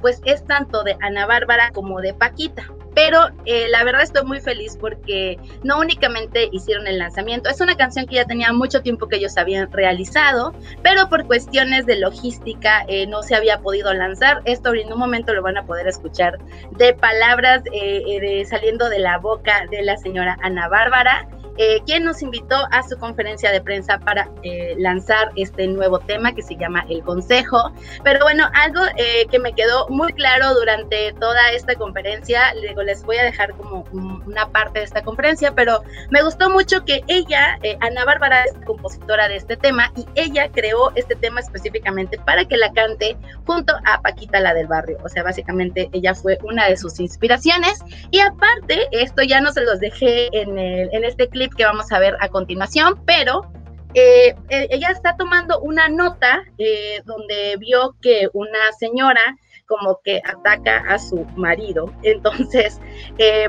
pues, 0.00 0.20
es 0.24 0.46
tanto 0.46 0.84
de 0.84 0.96
Ana 1.00 1.26
Bárbara 1.26 1.72
como 1.72 2.00
de 2.00 2.14
Paquita 2.14 2.70
pero 2.94 3.28
eh, 3.44 3.66
la 3.68 3.84
verdad 3.84 4.02
estoy 4.02 4.24
muy 4.24 4.40
feliz 4.40 4.76
porque 4.78 5.38
no 5.62 5.78
únicamente 5.78 6.48
hicieron 6.52 6.86
el 6.86 6.98
lanzamiento, 6.98 7.50
es 7.50 7.60
una 7.60 7.76
canción 7.76 8.06
que 8.06 8.16
ya 8.16 8.24
tenía 8.24 8.52
mucho 8.52 8.82
tiempo 8.82 9.08
que 9.08 9.16
ellos 9.16 9.36
habían 9.36 9.70
realizado, 9.72 10.54
pero 10.82 11.08
por 11.08 11.26
cuestiones 11.26 11.86
de 11.86 11.96
logística 11.96 12.84
eh, 12.88 13.06
no 13.06 13.22
se 13.22 13.34
había 13.34 13.60
podido 13.60 13.92
lanzar. 13.92 14.42
Esto 14.44 14.74
en 14.74 14.92
un 14.92 14.98
momento 14.98 15.34
lo 15.34 15.42
van 15.42 15.56
a 15.56 15.64
poder 15.64 15.88
escuchar 15.88 16.38
de 16.72 16.94
palabras 16.94 17.62
eh, 17.72 18.44
saliendo 18.48 18.88
de 18.88 18.98
la 18.98 19.18
boca 19.18 19.66
de 19.70 19.82
la 19.82 19.96
señora 19.96 20.36
Ana 20.42 20.68
Bárbara. 20.68 21.28
Eh, 21.56 21.80
quien 21.86 22.04
nos 22.04 22.20
invitó 22.22 22.56
a 22.70 22.82
su 22.82 22.98
conferencia 22.98 23.52
de 23.52 23.60
prensa 23.60 23.98
para 23.98 24.28
eh, 24.42 24.74
lanzar 24.78 25.30
este 25.36 25.68
nuevo 25.68 26.00
tema 26.00 26.34
que 26.34 26.42
se 26.42 26.56
llama 26.56 26.84
El 26.88 27.02
Consejo. 27.02 27.72
Pero 28.02 28.20
bueno, 28.24 28.48
algo 28.54 28.80
eh, 28.96 29.26
que 29.30 29.38
me 29.38 29.52
quedó 29.52 29.88
muy 29.88 30.12
claro 30.14 30.52
durante 30.54 31.12
toda 31.20 31.52
esta 31.52 31.74
conferencia, 31.76 32.54
luego 32.60 32.82
les 32.82 33.04
voy 33.04 33.18
a 33.18 33.24
dejar 33.24 33.52
como 33.52 33.84
una 33.92 34.48
parte 34.48 34.80
de 34.80 34.84
esta 34.84 35.02
conferencia, 35.02 35.52
pero 35.54 35.82
me 36.10 36.22
gustó 36.22 36.50
mucho 36.50 36.84
que 36.84 37.02
ella, 37.06 37.58
Ana 37.80 38.04
Bárbara, 38.04 38.44
es 38.44 38.54
compositora 38.66 39.28
de 39.28 39.36
este 39.36 39.56
tema 39.56 39.92
y 39.96 40.06
ella 40.14 40.48
creó 40.52 40.90
este 40.96 41.14
tema 41.14 41.40
específicamente 41.40 42.18
para 42.18 42.44
que 42.44 42.56
la 42.56 42.72
cante 42.72 43.16
junto 43.46 43.74
a 43.84 44.00
Paquita, 44.00 44.40
la 44.40 44.54
del 44.54 44.66
barrio. 44.66 44.98
O 45.04 45.08
sea, 45.08 45.22
básicamente 45.22 45.88
ella 45.92 46.14
fue 46.14 46.38
una 46.42 46.68
de 46.68 46.76
sus 46.76 46.98
inspiraciones 46.98 47.78
y 48.10 48.20
aparte, 48.20 48.88
esto 48.90 49.22
ya 49.22 49.40
no 49.40 49.52
se 49.52 49.62
los 49.62 49.80
dejé 49.80 50.28
en, 50.36 50.58
el, 50.58 50.88
en 50.92 51.04
este 51.04 51.28
clip 51.28 51.43
que 51.50 51.64
vamos 51.64 51.90
a 51.92 51.98
ver 51.98 52.16
a 52.20 52.28
continuación, 52.28 53.00
pero 53.04 53.50
eh, 53.94 54.34
eh, 54.48 54.66
ella 54.70 54.88
está 54.90 55.16
tomando 55.16 55.60
una 55.60 55.88
nota 55.88 56.42
eh, 56.58 57.00
donde 57.04 57.56
vio 57.58 57.94
que 58.02 58.28
una 58.32 58.72
señora 58.78 59.36
como 59.76 60.00
que 60.04 60.20
ataca 60.24 60.84
a 60.88 60.98
su 60.98 61.24
marido. 61.36 61.92
Entonces, 62.02 62.80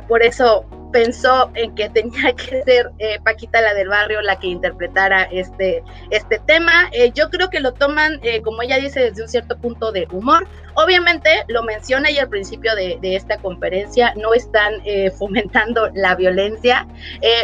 por 0.08 0.24
eso 0.24 0.66
pensó 0.96 1.52
en 1.56 1.76
que 1.76 1.90
tenía 1.90 2.32
que 2.32 2.64
ser 2.64 2.90
eh, 3.00 3.20
Paquita 3.22 3.60
la 3.60 3.74
del 3.74 3.90
barrio 3.90 4.22
la 4.22 4.40
que 4.40 4.48
interpretara 4.48 5.24
este, 5.24 5.84
este 6.10 6.40
tema. 6.48 6.90
Eh, 6.94 7.12
yo 7.14 7.30
creo 7.30 7.50
que 7.50 7.60
lo 7.60 7.74
toman, 7.74 8.22
eh, 8.24 8.42
como 8.42 8.62
ella 8.62 8.78
dice, 8.78 9.02
desde 9.02 9.22
un 9.22 9.28
cierto 9.28 9.58
punto 9.58 9.92
de 9.92 10.08
humor. 10.10 10.48
Obviamente, 10.76 11.30
lo 11.50 11.64
menciona 11.64 12.08
ella 12.08 12.22
al 12.22 12.30
principio 12.30 12.74
de, 12.76 12.98
de 13.02 13.18
esta 13.18 13.38
conferencia, 13.40 14.14
no 14.16 14.34
están 14.34 14.76
fomentando 15.18 15.90
la 15.94 16.16
violencia, 16.16 16.88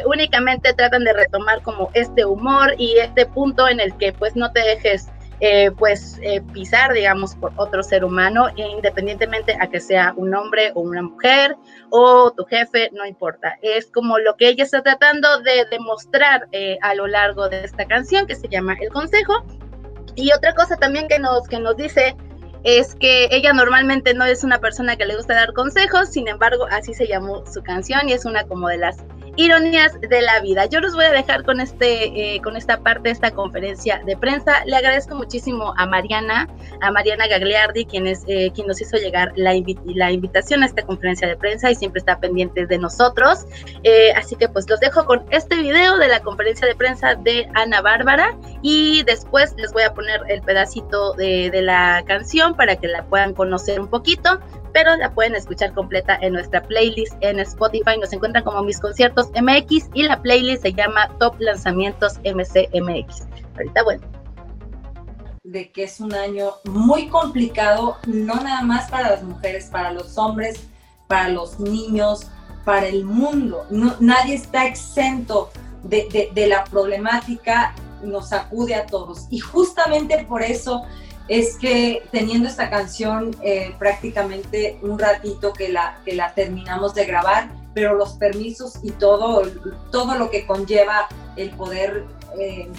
únicamente 0.06 0.74
tratan 0.74 1.04
de 1.04 1.14
retomar 1.14 1.62
como 1.62 1.90
este 1.94 2.24
humor 2.24 2.76
y 2.78 2.98
este 3.00 3.26
punto 3.26 3.68
en 3.68 3.80
el 3.82 3.96
que 3.98 4.14
pues 4.14 4.36
no 4.36 4.52
te 4.52 4.62
dejes 4.62 5.10
eh, 5.44 5.72
pues 5.72 6.20
eh, 6.22 6.40
pisar, 6.54 6.94
digamos, 6.94 7.36
por 7.36 7.52
otro 7.56 7.82
ser 7.82 8.06
humano, 8.06 8.50
independientemente 8.56 9.58
a 9.60 9.66
que 9.68 9.80
sea 9.80 10.14
un 10.16 10.36
hombre 10.36 10.72
o 10.76 10.82
una 10.82 11.02
mujer 11.02 11.56
o 11.90 12.32
tu 12.32 12.46
jefe, 12.46 12.92
no 12.94 13.08
importa. 13.08 13.58
Es 13.64 13.90
como 13.92 14.20
lo 14.20 14.38
que 14.38 14.50
ella 14.50 14.64
está 14.64 14.84
tratando 14.84 15.42
de 15.42 15.66
demostrar 15.72 16.48
eh, 16.52 16.78
a 16.84 16.94
lo 16.94 17.08
largo 17.08 17.50
de 17.50 17.64
esta 17.64 17.86
canción 17.86 18.28
que 18.28 18.36
se 18.36 18.48
llama 18.50 18.78
El 18.80 18.90
Consejo. 18.90 19.44
Y 20.14 20.32
otra 20.32 20.54
cosa 20.54 20.78
también 20.78 21.08
que 21.08 21.18
nos, 21.18 21.48
que 21.48 21.60
nos 21.60 21.76
dice 21.76 22.16
es 22.64 22.94
que 22.94 23.28
ella 23.32 23.52
normalmente 23.52 24.14
no 24.14 24.26
es 24.26 24.44
una 24.44 24.60
persona 24.60 24.96
que 24.96 25.08
le 25.08 25.16
gusta 25.16 25.34
dar 25.34 25.54
consejos, 25.54 26.10
sin 26.10 26.28
embargo, 26.28 26.68
así 26.70 26.94
se 26.94 27.08
llamó 27.08 27.44
su 27.52 27.64
canción 27.64 28.08
y 28.08 28.14
es 28.14 28.26
una 28.26 28.44
como 28.44 28.68
de 28.68 28.78
las 28.78 28.98
ironías 29.36 30.00
de 30.02 30.22
la 30.22 30.40
vida. 30.42 30.66
Yo 30.66 30.80
los 30.80 30.94
voy 30.94 31.06
a 31.06 31.12
dejar 31.12 31.44
con, 31.44 31.62
este, 31.62 32.36
eh, 32.36 32.42
con 32.42 32.58
esta 32.58 32.82
parte 32.82 33.04
de 33.04 33.12
esta 33.12 33.32
conferencia 33.32 34.02
de 34.06 34.18
prensa. 34.18 34.64
Le 34.66 34.76
agradezco 34.76 35.16
muchísimo 35.16 35.74
a 35.78 35.86
Mariana, 35.86 36.48
a 36.82 36.92
Mariana 36.92 37.28
Gagliardi, 37.28 37.86
quien, 37.86 38.08
es, 38.08 38.24
eh, 38.28 38.52
quien 38.54 38.68
nos 38.68 38.82
hizo 38.82 38.98
llegar 38.98 39.32
la, 39.36 39.54
invitación 39.56 40.64
a 40.64 40.66
esta 40.66 40.82
conferencia 40.84 41.28
de 41.28 41.38
prensa 41.38 41.72
y 41.72 41.76
siempre 41.76 42.00
está 42.00 42.20
pendiente 42.20 42.66
de 42.66 42.78
nosotros. 42.78 43.46
Eh, 43.84 44.12
así 44.16 44.36
que 44.36 44.50
pues 44.50 44.70
los 44.70 44.80
dejo 44.80 45.06
con 45.06 45.24
este 45.30 45.56
video 45.58 45.98
de 45.98 46.08
la 46.08 46.20
conferencia 46.22 46.68
de 46.68 46.76
prensa 46.76 47.16
de 47.16 47.48
Ana 47.54 47.82
Bárbara 47.82 48.38
y 48.62 49.04
después 49.04 49.54
les 49.58 49.72
voy 49.72 49.84
a 49.84 49.94
poner 49.94 50.22
el 50.28 50.42
pedacito 50.42 51.14
de 51.14 51.52
la 51.62 52.04
canción 52.06 52.56
para 52.56 52.76
que 52.76 52.88
la 52.88 53.04
puedan 53.06 53.34
conocer 53.34 53.80
un 53.80 53.88
poquito 53.88 54.40
pero 54.74 54.96
la 54.98 55.14
pueden 55.14 55.36
escuchar 55.36 55.74
completa 55.74 56.18
en 56.22 56.34
nuestra 56.34 56.62
playlist 56.64 57.14
en 57.22 57.40
Spotify. 57.40 57.98
Nos 58.00 58.14
encuentran 58.14 58.44
como 58.44 58.64
Mis 58.64 58.80
Conciertos 58.80 59.30
MX 59.30 59.90
y 59.94 60.04
la 60.04 60.22
playlist 60.22 60.64
se 60.64 60.74
llama 60.74 61.10
Top 61.20 61.36
Lanzamientos 61.40 62.20
MCMX. 62.20 63.28
Ahorita 63.56 63.84
bueno. 63.84 64.02
De 65.44 65.72
que 65.72 65.84
es 65.84 66.00
un 66.00 66.14
año 66.14 66.52
muy 66.66 67.08
complicado, 67.08 67.98
no 68.08 68.36
nada 68.36 68.62
más 68.62 68.90
para 68.90 69.12
las 69.12 69.24
mujeres, 69.24 69.66
para 69.66 69.92
los 69.92 70.18
hombres, 70.18 70.68
para 71.08 71.30
los 71.30 71.60
niños, 71.60 72.28
para 72.64 72.88
el 72.88 73.04
mundo. 73.04 73.66
nadie 74.00 74.36
está 74.36 74.66
exento 74.66 75.50
de, 75.84 76.48
la 76.48 76.64
problemática, 76.66 77.74
nos 78.04 78.34
acude 78.34 78.76
a 78.76 78.86
todos. 78.86 79.28
Y 79.30 79.40
justamente 79.40 80.26
por 80.26 80.44
eso 80.44 80.84
es 81.28 81.56
que 81.58 82.04
teniendo 82.12 82.48
esta 82.48 82.70
canción 82.70 83.36
eh, 83.42 83.74
prácticamente 83.80 84.78
un 84.82 85.00
ratito 85.00 85.54
que 85.54 85.70
la, 85.70 86.00
que 86.04 86.14
la 86.14 86.34
terminamos 86.34 86.94
de 86.94 87.06
grabar, 87.06 87.50
pero 87.74 87.96
los 87.96 88.14
permisos 88.14 88.80
y 88.84 88.92
todo, 88.92 89.44
todo 89.92 90.16
lo 90.16 90.30
que 90.30 90.46
conlleva 90.46 91.08
el 91.38 91.52
poder 91.52 92.06
eh, 92.38 92.70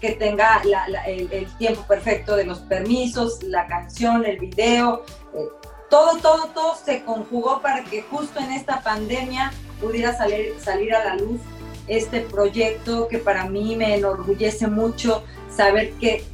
que 0.00 0.12
tenga 0.12 0.62
el, 1.06 1.46
tiempo 1.58 1.82
perfecto 1.82 2.36
de 2.36 2.44
los 2.44 2.60
permisos, 2.60 3.42
la 3.42 3.66
canción, 3.66 4.24
el 4.24 4.38
video, 4.38 5.04
eh, 5.34 5.48
todo, 5.90 6.18
todo, 6.18 6.48
todo 6.54 6.76
se 6.76 7.02
conjugó 7.02 7.60
para 7.62 7.82
que 7.84 8.02
justo 8.02 8.38
en 8.40 8.52
esta 8.52 8.82
pandemia 8.82 9.52
pudiera 9.80 10.16
salir, 10.16 10.54
salir 10.60 10.94
a 10.94 11.04
la 11.04 11.16
luz 11.16 11.40
este 11.88 12.20
proyecto 12.20 13.08
que 13.08 13.18
para 13.18 13.48
mí 13.48 13.74
me 13.76 13.94
enorgullece 13.94 14.66
mucho 14.66 15.24
saber 15.48 15.92
que 15.94 16.24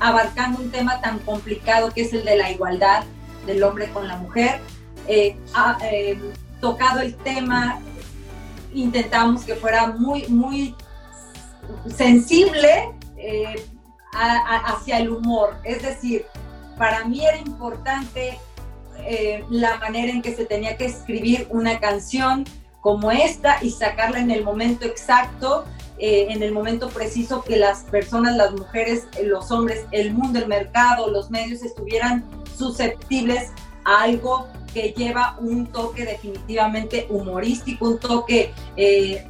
abarcando 0.00 0.60
un 0.60 0.70
tema 0.70 1.00
tan 1.00 1.18
complicado 1.20 1.92
que 1.92 2.02
es 2.02 2.12
el 2.12 2.24
de 2.24 2.36
la 2.36 2.50
igualdad 2.50 3.04
del 3.46 3.62
hombre 3.62 3.90
con 3.90 4.08
la 4.08 4.16
mujer. 4.16 4.60
Eh, 5.06 5.36
ha 5.54 5.78
eh, 5.82 6.18
tocado 6.60 7.00
el 7.00 7.14
tema, 7.16 7.80
intentamos 8.72 9.44
que 9.44 9.54
fuera 9.54 9.88
muy, 9.88 10.26
muy 10.28 10.74
sensible 11.94 12.90
eh, 13.16 13.66
hacia 14.12 14.98
el 14.98 15.10
humor. 15.10 15.56
Es 15.64 15.82
decir, 15.82 16.26
para 16.76 17.04
mí 17.04 17.24
era 17.24 17.38
importante 17.38 18.38
la 19.48 19.78
manera 19.78 20.12
en 20.12 20.20
que 20.20 20.36
se 20.36 20.44
tenía 20.44 20.76
que 20.76 20.84
escribir 20.84 21.46
una 21.48 21.80
canción 21.80 22.44
como 22.82 23.10
esta 23.10 23.56
y 23.62 23.70
sacarla 23.70 24.20
en 24.20 24.30
el 24.30 24.44
momento 24.44 24.84
exacto 24.84 25.64
eh, 26.02 26.28
en 26.30 26.42
el 26.42 26.50
momento 26.50 26.88
preciso 26.88 27.44
que 27.44 27.56
las 27.56 27.82
personas, 27.84 28.34
las 28.34 28.52
mujeres, 28.52 29.06
los 29.22 29.50
hombres, 29.50 29.84
el 29.90 30.14
mundo, 30.14 30.38
el 30.38 30.48
mercado, 30.48 31.10
los 31.10 31.30
medios 31.30 31.62
estuvieran 31.62 32.24
susceptibles 32.56 33.50
a 33.84 34.04
algo 34.04 34.48
que 34.72 34.94
lleva 34.96 35.36
un 35.40 35.66
toque 35.66 36.06
definitivamente 36.06 37.06
humorístico, 37.10 37.86
un 37.86 37.98
toque 37.98 38.54
eh, 38.76 39.28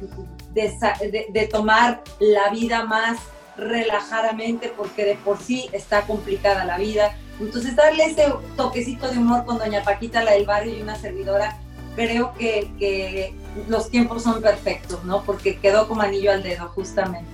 de, 0.53 1.25
de, 1.29 1.47
tomar 1.47 2.03
la 2.19 2.49
vida 2.51 2.85
más 2.85 3.19
relajadamente 3.57 4.71
porque 4.75 5.03
de 5.03 5.15
por 5.15 5.39
sí 5.39 5.69
está 5.73 6.03
complicada 6.03 6.63
la 6.63 6.77
vida. 6.77 7.17
Entonces 7.41 7.75
darle 7.75 8.05
ese 8.05 8.33
toquecito 8.55 9.09
de 9.09 9.17
humor 9.17 9.43
con 9.43 9.57
doña 9.57 9.83
Paquita, 9.83 10.23
la 10.23 10.31
del 10.31 10.45
barrio 10.45 10.77
y 10.77 10.81
una 10.81 10.95
servidora, 10.95 11.57
creo 11.97 12.33
que, 12.35 12.71
que 12.79 13.35
los 13.67 13.89
tiempos 13.89 14.23
son 14.23 14.41
perfectos, 14.41 15.03
¿no? 15.03 15.23
Porque 15.23 15.59
quedó 15.59 15.87
como 15.87 16.01
anillo 16.01 16.31
al 16.31 16.43
dedo, 16.43 16.69
justamente. 16.69 17.29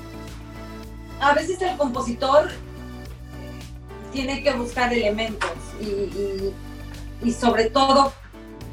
A 1.19 1.33
veces 1.33 1.61
el 1.61 1.77
compositor 1.77 2.49
tiene 4.11 4.41
que 4.41 4.53
buscar 4.53 4.93
elementos 4.93 5.51
y, 5.79 7.31
sobre 7.31 7.69
todo 7.69 8.13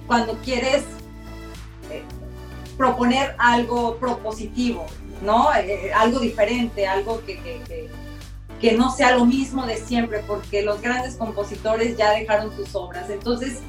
cuando 0.06 0.34
quieres 0.44 0.84
eh, 1.90 2.02
proponer 2.76 3.34
algo 3.38 3.96
propositivo, 3.96 4.86
¿no? 5.22 5.54
Eh, 5.54 5.92
algo 5.94 6.20
diferente, 6.20 6.86
algo 6.86 7.24
que, 7.24 7.40
que, 7.40 7.90
que, 8.60 8.72
no 8.72 8.90
sea 8.90 9.16
lo 9.16 9.24
mismo 9.24 9.66
de 9.66 9.76
siempre, 9.76 10.22
porque 10.26 10.62
los 10.62 10.80
grandes 10.80 11.16
compositores 11.16 11.96
ya 11.96 12.10
dejaron 12.12 12.54
sus 12.54 12.74
obras. 12.74 13.08
Entonces, 13.10 13.60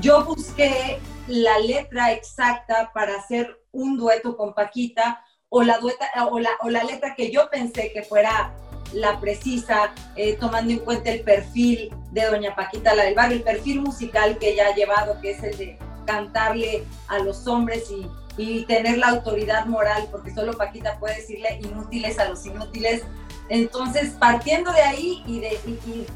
yo 0.00 0.24
busqué 0.24 0.98
la 1.28 1.58
letra 1.58 2.12
exacta 2.12 2.90
para 2.92 3.16
hacer 3.16 3.60
un 3.72 3.96
dueto 3.96 4.36
con 4.36 4.54
Paquita 4.54 5.24
o 5.48 5.62
la, 5.62 5.78
dueta, 5.78 6.06
o 6.30 6.38
la, 6.38 6.50
o 6.62 6.70
la 6.70 6.82
letra 6.84 7.14
que 7.14 7.30
yo 7.30 7.48
pensé 7.50 7.92
que 7.92 8.02
fuera 8.02 8.52
la 8.92 9.20
precisa, 9.20 9.94
eh, 10.16 10.36
tomando 10.38 10.72
en 10.72 10.78
cuenta 10.80 11.10
el 11.10 11.22
perfil 11.22 11.94
de 12.10 12.24
Doña 12.26 12.54
Paquita, 12.54 12.94
la 12.94 13.04
del 13.04 13.14
barrio, 13.14 13.36
el 13.36 13.42
perfil 13.42 13.80
musical 13.80 14.38
que 14.38 14.50
ella 14.50 14.68
ha 14.68 14.74
llevado, 14.74 15.20
que 15.20 15.30
es 15.30 15.42
el 15.42 15.56
de 15.56 15.78
cantarle 16.06 16.84
a 17.08 17.18
los 17.18 17.46
hombres 17.46 17.90
y, 17.90 18.06
y 18.36 18.64
tener 18.64 18.98
la 18.98 19.08
autoridad 19.08 19.66
moral, 19.66 20.08
porque 20.10 20.34
solo 20.34 20.56
Paquita 20.56 20.98
puede 20.98 21.16
decirle 21.16 21.60
inútiles 21.62 22.18
a 22.18 22.28
los 22.28 22.44
inútiles, 22.44 23.02
entonces, 23.48 24.14
partiendo 24.18 24.72
de 24.72 24.82
ahí 24.82 25.22
y 25.26 25.40
de, 25.40 25.58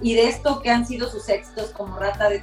y, 0.00 0.14
de 0.14 0.28
esto 0.28 0.60
que 0.62 0.70
han 0.70 0.86
sido 0.86 1.10
sus 1.10 1.28
éxitos 1.28 1.70
como 1.70 1.98
Rata 1.98 2.28
de, 2.28 2.40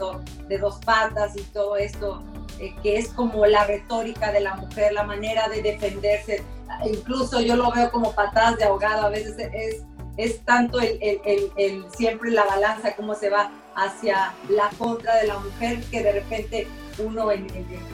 de 0.47 0.57
dos 0.57 0.79
patas 0.85 1.35
y 1.35 1.41
todo 1.41 1.77
esto, 1.77 2.21
eh, 2.59 2.75
que 2.83 2.97
es 2.97 3.09
como 3.09 3.45
la 3.45 3.65
retórica 3.65 4.31
de 4.31 4.41
la 4.41 4.55
mujer, 4.55 4.93
la 4.93 5.03
manera 5.03 5.47
de 5.47 5.61
defenderse, 5.61 6.43
incluso 6.85 7.41
yo 7.41 7.55
lo 7.55 7.71
veo 7.71 7.91
como 7.91 8.13
patadas 8.13 8.57
de 8.57 8.65
ahogado, 8.65 9.07
a 9.07 9.09
veces 9.09 9.35
es, 9.53 9.83
es 10.17 10.45
tanto 10.45 10.79
el, 10.79 10.99
el, 11.01 11.51
el, 11.57 11.85
siempre 11.95 12.29
la 12.31 12.45
balanza, 12.45 12.95
cómo 12.95 13.15
se 13.15 13.29
va 13.29 13.51
hacia 13.75 14.33
la 14.49 14.69
contra 14.77 15.15
de 15.15 15.27
la 15.27 15.39
mujer, 15.39 15.81
que 15.89 16.03
de 16.03 16.11
repente 16.11 16.67
uno 16.99 17.29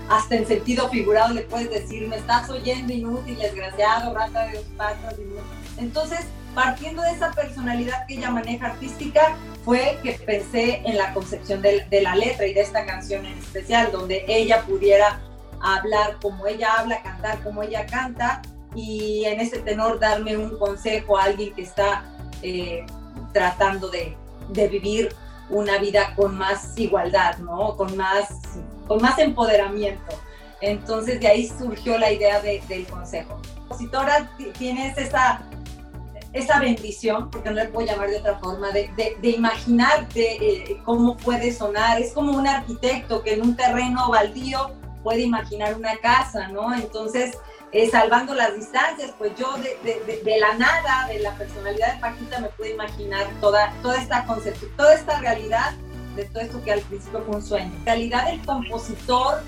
hasta 0.10 0.36
en 0.36 0.46
sentido 0.46 0.90
figurado 0.90 1.34
le 1.34 1.44
puedes 1.44 1.70
decir, 1.70 2.08
me 2.08 2.18
estás 2.18 2.50
oyendo 2.50 2.92
inútil, 2.92 3.38
desgraciado, 3.38 4.14
rata 4.14 4.48
de 4.48 4.58
dos 4.58 4.66
patas. 4.76 5.16
Entonces, 5.78 6.26
partiendo 6.54 7.02
de 7.02 7.12
esa 7.12 7.32
personalidad 7.32 8.06
que 8.08 8.16
ella 8.16 8.32
maneja 8.32 8.68
artística, 8.68 9.36
fue 9.64 10.00
que 10.04 10.14
pensé 10.14 10.82
en 10.86 10.98
la 10.98 11.14
concepción 11.14 11.62
de, 11.62 11.86
la 12.02 12.16
letra 12.16 12.48
y 12.48 12.54
de 12.54 12.62
esta 12.62 12.86
canción 12.86 13.26
en 13.26 13.38
especial, 13.38 13.92
donde 13.92 14.26
ella 14.28 14.64
pudiera 14.64 15.22
hablar 15.62 16.18
como 16.22 16.48
ella 16.48 16.74
habla, 16.78 17.02
cantar 17.02 17.44
como 17.44 17.64
ella 17.64 17.86
canta 17.86 18.42
y 18.76 19.26
en 19.26 19.40
ese 19.40 19.60
tenor 19.60 20.00
darme 20.00 20.38
un 20.38 20.58
consejo 20.58 21.18
a 21.18 21.24
alguien 21.24 21.54
que 21.54 21.64
está 21.64 22.06
eh, 22.42 22.86
tratando 23.34 23.90
de, 23.90 24.16
vivir 24.50 25.14
una 25.50 25.78
vida 25.78 26.16
con 26.16 26.38
más 26.38 26.78
igualdad, 26.78 27.38
¿no? 27.38 27.76
Con 27.76 27.96
más, 27.96 28.30
con 28.88 29.02
más 29.02 29.20
empoderamiento. 29.20 30.16
Entonces 30.62 31.20
de 31.20 31.28
ahí 31.28 31.48
surgió 31.48 31.98
la 31.98 32.12
idea 32.12 32.42
del 32.42 32.88
consejo. 32.88 33.40
Compositora, 33.56 34.32
tienes 34.58 34.98
esa 34.98 35.49
esa 36.34 36.60
bendición, 36.60 37.32
porque 37.32 37.50
no 37.50 37.56
le 37.56 37.66
puedo 37.70 37.88
llamar 37.88 38.10
de 38.10 38.18
otra 38.18 38.38
forma, 38.38 38.70
de, 38.72 38.92
de, 38.96 39.30
imaginarte 39.30 40.38
eh, 40.72 40.82
cómo 40.86 41.18
puede 41.18 41.52
sonar. 41.52 42.00
Es 42.00 42.14
como 42.14 42.38
un 42.38 42.48
arquitecto 42.48 43.24
que 43.24 43.34
en 43.34 43.42
un 43.42 43.56
terreno 43.56 44.10
baldío 44.10 44.72
puede 45.04 45.22
imaginar 45.22 45.76
una 45.76 45.98
casa, 45.98 46.48
¿no? 46.50 46.74
Entonces, 46.74 47.36
eh, 47.72 47.90
salvando 47.90 48.36
las 48.36 48.56
distancias, 48.56 49.14
pues 49.18 49.32
yo 49.38 49.56
de, 49.58 50.22
de, 50.24 50.40
la 50.40 50.54
nada, 50.56 51.08
de 51.08 51.20
la 51.20 51.34
personalidad 51.36 51.96
de 51.96 52.00
Paquita, 52.00 52.40
me 52.40 52.50
puedo 52.50 52.72
imaginar 52.72 53.28
toda, 53.42 53.74
toda 53.82 54.00
esta 54.00 54.26
concepción, 54.26 54.72
toda 54.78 54.94
esta 54.94 55.20
realidad 55.20 55.74
de 56.16 56.26
todo 56.26 56.44
esto 56.44 56.64
que 56.64 56.74
al 56.74 56.82
principio 56.82 57.24
fue 57.26 57.36
un 57.38 57.42
sueño. 57.42 57.72
En 57.74 57.86
realidad, 57.86 58.32
el 58.32 58.46
compositor, 58.46 59.42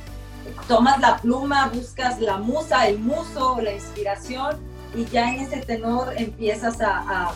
tomas 0.67 0.99
la 0.99 1.17
pluma, 1.17 1.69
buscas 1.73 2.19
la 2.19 2.37
musa, 2.37 2.87
el 2.87 2.99
muso, 2.99 3.59
la 3.61 3.73
inspiración 3.73 4.70
y 4.93 5.05
ya 5.05 5.33
en 5.33 5.41
ese 5.41 5.57
tenor 5.57 6.13
empiezas 6.17 6.77
a, 6.81 7.33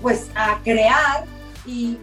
pues 0.00 0.30
a 0.34 0.58
crear 0.62 1.24
y, 1.66 1.96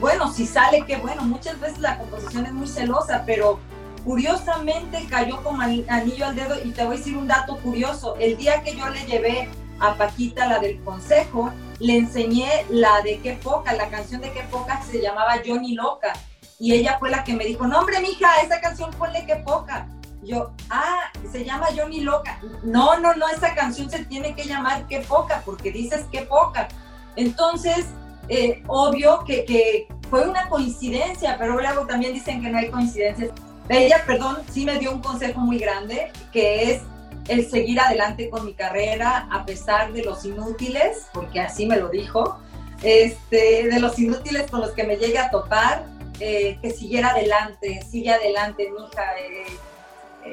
bueno, 0.00 0.32
si 0.32 0.46
sale 0.46 0.84
que 0.84 0.96
bueno, 0.96 1.22
muchas 1.22 1.60
veces 1.60 1.78
la 1.78 1.98
composición 1.98 2.46
es 2.46 2.52
muy 2.52 2.66
celosa, 2.66 3.22
pero 3.24 3.60
curiosamente 4.04 5.06
cayó 5.08 5.42
como 5.42 5.62
anillo 5.62 6.26
al 6.26 6.34
dedo 6.34 6.56
y 6.64 6.70
te 6.70 6.84
voy 6.84 6.96
a 6.96 6.98
decir 6.98 7.16
un 7.16 7.28
dato 7.28 7.56
curioso, 7.58 8.16
el 8.18 8.36
día 8.36 8.62
que 8.62 8.76
yo 8.76 8.88
le 8.88 9.04
llevé 9.06 9.48
a 9.78 9.94
Paquita 9.94 10.48
la 10.48 10.58
del 10.58 10.80
consejo, 10.82 11.52
le 11.78 11.96
enseñé 11.96 12.64
la 12.70 13.02
de 13.02 13.18
qué 13.20 13.34
poca, 13.34 13.74
la 13.74 13.88
canción 13.88 14.20
de 14.20 14.32
qué 14.32 14.42
poca 14.50 14.82
se 14.82 15.00
llamaba 15.00 15.40
Johnny 15.44 15.74
Loca 15.74 16.12
y 16.58 16.72
ella 16.72 16.96
fue 16.98 17.10
la 17.10 17.22
que 17.22 17.34
me 17.34 17.44
dijo, 17.44 17.66
no 17.66 17.80
hombre 17.80 18.00
mija, 18.00 18.40
esa 18.42 18.60
canción 18.60 18.90
ponle 18.92 19.26
qué 19.26 19.36
poca 19.36 19.86
Yo, 20.26 20.50
ah, 20.70 21.12
se 21.30 21.44
llama 21.44 21.68
Johnny 21.76 22.00
Loca. 22.00 22.40
No, 22.62 22.98
no, 22.98 23.14
no, 23.14 23.28
esa 23.28 23.54
canción 23.54 23.88
se 23.88 24.04
tiene 24.04 24.34
que 24.34 24.44
llamar 24.44 24.86
Qué 24.88 25.00
poca, 25.00 25.42
porque 25.44 25.70
dices 25.70 26.04
Qué 26.10 26.22
poca. 26.22 26.68
Entonces, 27.14 27.86
eh, 28.28 28.62
obvio 28.66 29.24
que, 29.24 29.44
que, 29.44 29.88
fue 30.10 30.28
una 30.28 30.48
coincidencia, 30.48 31.36
pero 31.38 31.58
luego 31.58 31.86
también 31.86 32.12
dicen 32.12 32.40
que 32.40 32.48
no 32.48 32.58
hay 32.58 32.70
coincidencias. 32.70 33.30
Ella, 33.68 34.04
perdón, 34.06 34.38
sí 34.50 34.64
me 34.64 34.78
dio 34.78 34.92
un 34.92 35.00
consejo 35.00 35.40
muy 35.40 35.58
grande, 35.58 36.12
que 36.32 36.70
es 36.70 36.82
el 37.28 37.48
seguir 37.50 37.80
adelante 37.80 38.30
con 38.30 38.46
mi 38.46 38.54
carrera 38.54 39.28
a 39.32 39.44
pesar 39.44 39.92
de 39.92 40.04
los 40.04 40.24
inútiles, 40.24 41.08
porque 41.12 41.40
así 41.40 41.66
me 41.66 41.76
lo 41.76 41.88
dijo, 41.88 42.38
este, 42.82 43.68
de 43.68 43.80
los 43.80 43.98
inútiles 43.98 44.48
con 44.48 44.60
los 44.60 44.70
que 44.70 44.84
me 44.84 44.96
llegue 44.96 45.18
a 45.18 45.30
topar, 45.30 45.84
eh, 46.20 46.58
que 46.62 46.70
siguiera 46.70 47.10
adelante, 47.10 47.82
sigue 47.88 48.10
adelante, 48.10 48.70
mi 48.70 48.86
hija. 48.86 49.18
Eh, 49.18 49.46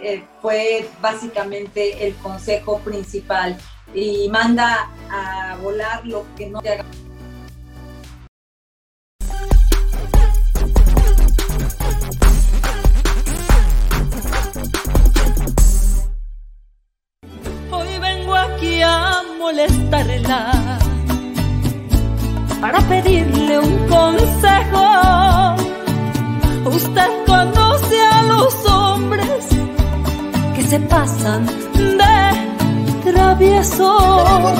eh, 0.02 0.24
fue 0.42 0.90
básicamente 1.02 2.08
el 2.08 2.16
consejo 2.16 2.80
principal 2.80 3.58
y 3.94 4.28
manda 4.30 4.90
a 5.10 5.56
volar 5.62 6.06
lo 6.06 6.26
que 6.36 6.48
no 6.48 6.62
te 6.62 6.70
haga. 6.70 6.86
Hoy 17.72 18.00
vengo 18.00 18.36
aquí 18.36 18.82
a 18.82 19.22
molestarla 19.40 20.80
para 22.60 22.80
pedirle 22.82 23.60
un 23.60 23.88
consejo. 23.88 24.84
Usted 26.66 27.26
conoce 27.28 28.02
a 28.02 28.24
los 28.24 28.66
hombres 28.66 29.63
se 30.70 30.80
pasan 30.80 31.46
de 31.46 33.12
traviesos. 33.12 34.60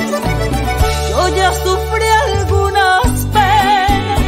Yo 1.10 1.36
ya 1.36 1.52
sufrí 1.54 2.10
algunas 2.28 3.26
penas 3.38 4.22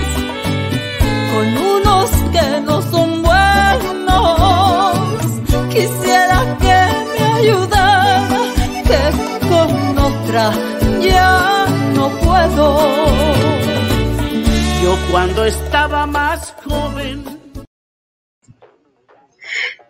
con 1.32 1.46
unos 1.75 2.10
que 2.34 2.62
no 2.62 2.82
son 2.91 3.24
buenos. 3.24 4.94
Quisiera 5.74 6.58
que 6.63 6.79
me 7.20 7.25
ayudara, 7.39 8.41
que 8.88 9.01
con 9.50 9.98
otra 9.98 10.51
ya 11.01 11.65
no 11.96 12.10
puedo. 12.25 12.65
Yo 14.84 14.91
cuando 15.12 15.46
estaba 15.46 16.05
más 16.05 16.53
joven 16.63 17.44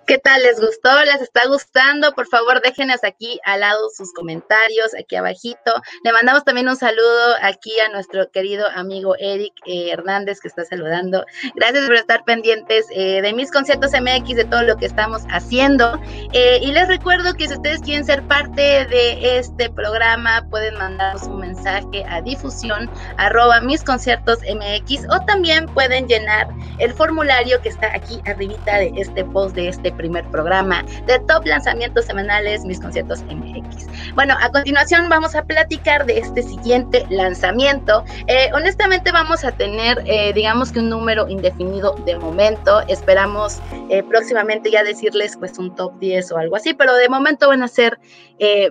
¿Qué 0.07 0.19
tal? 0.19 0.43
¿Les 0.43 0.59
gustó? 0.59 0.89
¿Les 1.03 1.19
está 1.19 1.47
gustando? 1.47 2.13
Por 2.13 2.27
favor, 2.27 2.62
déjenos 2.62 3.03
aquí 3.03 3.39
al 3.43 3.62
lado 3.62 3.89
sus 3.89 4.13
comentarios, 4.13 4.93
aquí 4.93 5.15
abajito. 5.15 5.74
Le 6.03 6.13
mandamos 6.13 6.43
también 6.43 6.69
un 6.69 6.75
saludo 6.75 7.35
aquí 7.41 7.71
a 7.79 7.89
nuestro 7.89 8.29
querido 8.29 8.67
amigo 8.75 9.15
Eric 9.17 9.53
eh, 9.65 9.89
Hernández 9.89 10.41
que 10.41 10.47
está 10.47 10.63
saludando. 10.63 11.25
Gracias 11.55 11.88
por 11.88 11.95
estar 11.95 12.24
pendientes 12.24 12.85
eh, 12.91 13.24
de 13.24 13.33
mis 13.33 13.51
conciertos 13.51 13.93
MX, 13.93 14.35
de 14.35 14.45
todo 14.45 14.62
lo 14.62 14.77
que 14.77 14.85
estamos 14.85 15.24
haciendo. 15.31 16.00
Eh, 16.33 16.59
y 16.62 16.71
les 16.71 16.88
recuerdo 16.88 17.33
que 17.33 17.47
si 17.47 17.55
ustedes 17.55 17.81
quieren 17.81 18.05
ser 18.05 18.21
parte 18.27 18.85
de 18.85 19.39
este 19.39 19.71
programa, 19.71 20.45
pueden 20.51 20.77
mandarnos 20.77 21.24
un 21.24 21.39
mensaje 21.39 22.05
a 22.07 22.21
difusión 22.21 22.91
arroba 23.17 23.59
mis 23.62 23.83
MX 23.83 25.07
o 25.09 25.25
también 25.25 25.65
pueden 25.74 26.07
llenar 26.07 26.48
el 26.77 26.94
formulario 26.94 27.59
que 27.61 27.70
está 27.70 27.91
aquí 27.96 28.22
arribita 28.25 28.77
de 28.77 28.94
este 28.98 29.25
post 29.25 29.55
de 29.55 29.70
este 29.70 29.95
primer 29.96 30.25
programa 30.31 30.84
de 31.08 31.20
Top 31.27 31.46
Lanzamientos 31.46 32.05
Semanales, 32.05 32.64
mis 32.66 32.79
conciertos 32.79 33.24
MX. 33.24 33.88
Bueno, 34.16 34.36
a 34.40 34.50
continuación 34.50 35.10
vamos 35.10 35.36
a 35.36 35.44
platicar 35.44 36.05
de 36.05 36.20
este 36.20 36.42
siguiente 36.42 37.05
lanzamiento. 37.10 38.03
Eh, 38.27 38.50
honestamente 38.53 39.12
vamos 39.12 39.44
a 39.44 39.51
tener, 39.51 40.01
eh, 40.05 40.31
digamos 40.34 40.72
que 40.72 40.79
un 40.79 40.90
número 40.90 41.27
indefinido 41.27 41.96
de 42.05 42.18
momento. 42.18 42.81
Esperamos 42.88 43.60
eh, 43.90 44.03
próximamente 44.03 44.72
ya 44.72 44.84
decirles 44.84 45.36
pues 45.38 45.58
un 45.58 45.75
top 45.75 45.98
10 46.00 46.31
o 46.31 46.38
algo 46.38 46.55
así, 46.55 46.74
pero 46.74 46.94
de 46.96 47.10
momento 47.10 47.50
van 47.50 47.64
a 47.64 47.68
ser 47.68 48.00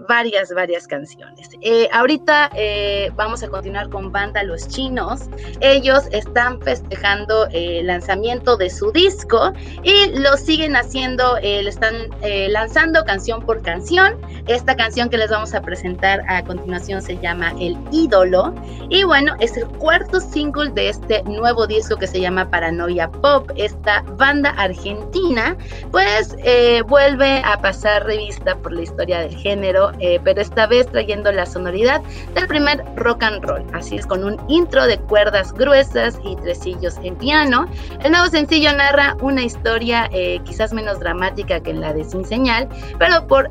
varias, 0.09 0.53
varias 0.53 0.87
canciones. 0.87 1.49
ahorita 1.91 2.51
vamos 3.17 3.43
a 3.43 3.49
continuar 3.49 3.89
con 3.89 4.13
Banda 4.13 4.43
Los 4.43 4.69
Chinos. 4.69 5.23
Ellos 5.61 6.05
están 6.13 6.61
festejando 6.61 7.47
el 7.51 7.87
lanzamiento 7.87 8.59
de 8.59 8.69
su 8.69 8.93
disco 8.93 9.55
y 9.83 10.19
lo 10.19 10.37
siguen 10.37 10.77
haciendo 10.77 11.14
eh, 11.43 11.63
le 11.63 11.71
están 11.71 11.95
eh, 12.23 12.49
lanzando 12.51 13.05
canción 13.05 13.41
por 13.41 13.63
canción. 13.63 14.15
Esta 14.47 14.75
canción 14.75 15.09
que 15.09 15.17
les 15.17 15.31
vamos 15.31 15.55
a 15.55 15.63
presentar 15.63 16.23
a 16.29 16.43
continuación 16.43 17.01
se 17.01 17.17
llama 17.19 17.53
El 17.61 17.77
ídolo. 17.93 18.53
Y 18.91 19.05
bueno, 19.05 19.35
es 19.41 19.57
el 19.57 19.67
cuarto 19.67 20.21
single 20.21 20.71
de 20.73 20.89
este 20.89 21.23
nuevo 21.25 21.67
disco 21.67 21.97
que 21.97 22.07
se 22.07 22.21
llama 22.21 22.51
Paranoia 22.51 23.11
Pop. 23.11 23.51
Esta 23.57 24.03
banda 24.17 24.51
argentina, 24.51 25.57
pues 25.91 26.35
eh, 26.45 26.83
vuelve 26.87 27.43
a 27.45 27.61
pasar 27.61 28.05
revista 28.05 28.57
por 28.57 28.73
la 28.73 28.83
historia 28.83 29.21
del 29.21 29.37
género, 29.37 29.93
pero 30.25 30.41
esta 30.41 30.67
vez 30.67 30.87
trayendo 30.89 31.31
la 31.33 31.47
sonoridad 31.47 32.03
del 32.35 32.47
primer 32.47 32.85
rock 32.97 33.23
and 33.23 33.45
roll. 33.45 33.65
Así 33.73 33.97
es, 33.97 34.07
con 34.07 34.25
un 34.25 34.39
intro 34.49 34.87
de 34.87 34.99
cuerdas 34.99 35.53
gruesas 35.53 36.19
y 36.25 36.37
tresillos 36.37 36.97
en 37.03 37.17
piano. 37.17 37.67
El 38.03 38.13
nuevo 38.13 38.29
sencillo 38.29 38.73
narra 38.77 39.17
una 39.21 39.43
historia 39.43 40.09
quizás 40.45 40.73
menos 40.73 41.01
dramática 41.05 41.61
que 41.61 41.71
en 41.71 41.81
la 41.81 41.93
de 41.93 42.03
Sin 42.03 42.25
Señal, 42.25 42.69
pero 42.99 43.27
por, 43.29 43.49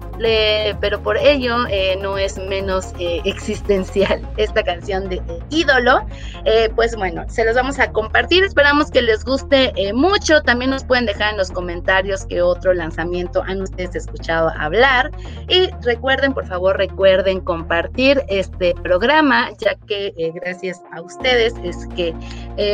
pero 0.82 1.02
por 1.02 1.18
ello 1.18 1.56
eh, 1.70 1.98
no 2.02 2.18
es 2.18 2.38
menos 2.38 2.94
eh, 3.00 3.22
existencial 3.24 4.28
esta 4.38 4.64
canción 4.64 5.08
de 5.08 5.22
ídolo. 5.50 6.06
Eh, 6.46 6.70
pues 6.76 6.96
bueno, 6.96 7.24
se 7.30 7.46
los 7.46 7.56
vamos 7.56 7.80
a 7.80 7.92
compartir, 7.92 8.44
esperamos 8.44 8.92
que 8.92 9.02
les 9.02 9.24
guste 9.24 9.74
mucho, 9.94 10.42
también 10.42 10.72
nos 10.72 10.84
pueden 10.84 11.06
dejar 11.06 11.32
en 11.32 11.38
los 11.38 11.52
comentarios 11.52 12.26
qué 12.26 12.42
otro 12.42 12.74
lanzamiento 12.74 13.44
han 13.44 13.62
ustedes 13.62 13.96
escuchado 13.96 14.52
hablar 14.58 15.12
y 15.48 15.70
recuerden, 15.84 16.34
por 16.34 16.46
favor, 16.46 16.78
recuerden 16.78 17.40
compartir 17.40 18.22
este 18.28 18.74
programa, 18.82 19.50
ya 19.60 19.76
que 19.88 20.14
gracias 20.34 20.82
a 20.92 21.02
ustedes 21.02 21.54
es 21.64 21.88
que 21.96 22.14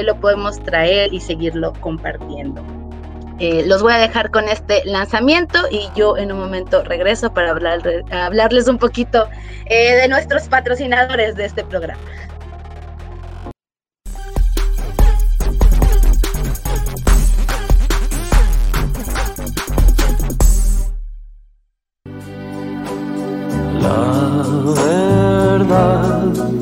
lo 0.04 0.20
podemos 0.20 0.58
traer 0.64 1.14
y 1.14 1.20
seguirlo 1.20 1.74
compartiendo. 1.82 2.89
Eh, 3.40 3.64
los 3.66 3.82
voy 3.82 3.94
a 3.94 3.98
dejar 3.98 4.32
con 4.32 4.50
este 4.50 4.84
lanzamiento 4.84 5.60
y 5.72 5.90
yo 5.96 6.18
en 6.18 6.32
un 6.34 6.40
momento 6.40 6.84
regreso 6.84 7.34
para 7.34 7.52
hablarles 7.52 8.68
un 8.68 8.78
poquito 8.78 9.30
eh, 9.66 9.96
de 9.96 10.08
nuestros 10.10 10.50
patrocinadores 10.50 11.36
de 11.36 11.46
este 11.46 11.64
programa. 11.64 12.02
La 23.82 24.50
verdad 25.58 26.59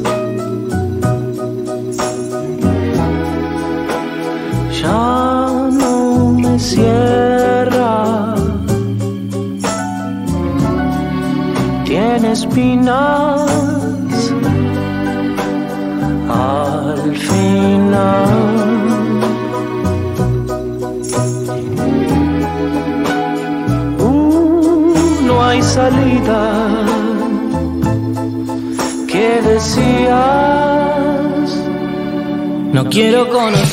quiero 32.89 33.27
conocer. 33.29 33.66